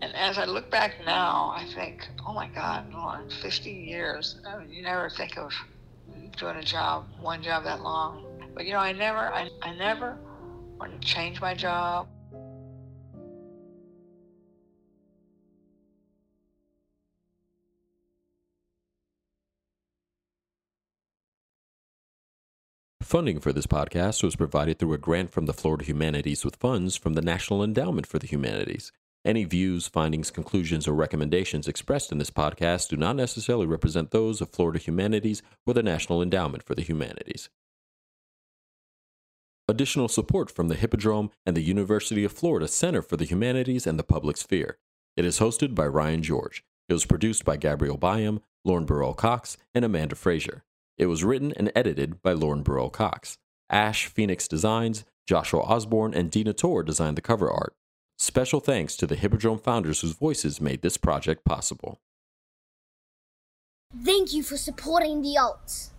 And 0.03 0.15
as 0.15 0.37
I 0.37 0.45
look 0.45 0.69
back 0.69 1.03
now, 1.03 1.55
I 1.55 1.65
think, 1.73 2.07
oh 2.27 2.33
my 2.33 2.49
God, 2.49 2.85
50 3.41 3.71
years. 3.71 4.39
You 4.69 4.83
never 4.83 5.09
think 5.09 5.39
of 5.39 5.51
doing 6.37 6.57
a 6.57 6.63
job, 6.63 7.07
one 7.19 7.41
job 7.41 7.63
that 7.63 7.81
long. 7.81 8.27
But 8.53 8.67
you 8.67 8.73
know, 8.73 8.79
I 8.79 8.91
never, 8.91 9.33
I, 9.33 9.49
I 9.63 9.73
never 9.73 10.19
want 10.83 11.01
to 11.01 11.07
change 11.07 11.39
my 11.39 11.53
job. 11.53 12.07
Funding 23.01 23.39
for 23.39 23.53
this 23.53 23.67
podcast 23.67 24.23
was 24.23 24.35
provided 24.35 24.79
through 24.79 24.93
a 24.93 24.97
grant 24.97 25.31
from 25.31 25.45
the 25.45 25.53
Florida 25.53 25.85
Humanities 25.85 26.43
with 26.43 26.55
funds 26.55 26.97
from 26.97 27.13
the 27.13 27.21
National 27.21 27.63
Endowment 27.63 28.07
for 28.07 28.17
the 28.19 28.27
Humanities. 28.27 28.91
Any 29.23 29.45
views, 29.45 29.87
findings, 29.87 30.31
conclusions, 30.31 30.85
or 30.85 30.93
recommendations 30.93 31.67
expressed 31.67 32.11
in 32.11 32.17
this 32.17 32.31
podcast 32.31 32.89
do 32.89 32.97
not 32.97 33.15
necessarily 33.15 33.67
represent 33.67 34.11
those 34.11 34.41
of 34.41 34.49
Florida 34.49 34.79
Humanities 34.79 35.41
or 35.65 35.73
the 35.73 35.83
National 35.83 36.21
Endowment 36.21 36.63
for 36.63 36.75
the 36.75 36.81
Humanities. 36.81 37.49
Additional 39.69 40.09
support 40.09 40.51
from 40.51 40.67
the 40.67 40.75
Hippodrome 40.75 41.31
and 41.45 41.55
the 41.55 41.61
University 41.61 42.25
of 42.25 42.33
Florida 42.33 42.67
Center 42.67 43.01
for 43.01 43.15
the 43.15 43.23
Humanities 43.23 43.87
and 43.87 43.97
the 43.97 44.03
Public 44.03 44.35
Sphere. 44.35 44.77
It 45.15 45.23
is 45.23 45.39
hosted 45.39 45.73
by 45.73 45.87
Ryan 45.87 46.21
George. 46.21 46.65
It 46.89 46.93
was 46.93 47.05
produced 47.05 47.45
by 47.45 47.55
Gabrielle 47.55 47.95
Byam, 47.95 48.41
Lauren 48.65 48.83
Burrell 48.85 49.13
Cox, 49.13 49.55
and 49.73 49.85
Amanda 49.85 50.15
Frazier. 50.15 50.65
It 50.97 51.05
was 51.05 51.23
written 51.23 51.53
and 51.55 51.71
edited 51.73 52.21
by 52.21 52.33
Lauren 52.33 52.61
Burrell 52.61 52.89
Cox. 52.89 53.37
Ash 53.69 54.07
Phoenix 54.07 54.49
Designs, 54.49 55.05
Joshua 55.25 55.61
Osborne, 55.61 56.13
and 56.13 56.29
Dina 56.29 56.51
Tor 56.51 56.83
designed 56.83 57.15
the 57.15 57.21
cover 57.21 57.49
art. 57.49 57.73
Special 58.17 58.59
thanks 58.59 58.97
to 58.97 59.07
the 59.07 59.15
Hippodrome 59.15 59.59
founders 59.59 60.01
whose 60.01 60.11
voices 60.11 60.59
made 60.59 60.81
this 60.81 60.97
project 60.97 61.45
possible. 61.45 62.01
Thank 64.03 64.33
you 64.33 64.43
for 64.43 64.57
supporting 64.57 65.21
the 65.21 65.37
arts. 65.37 65.91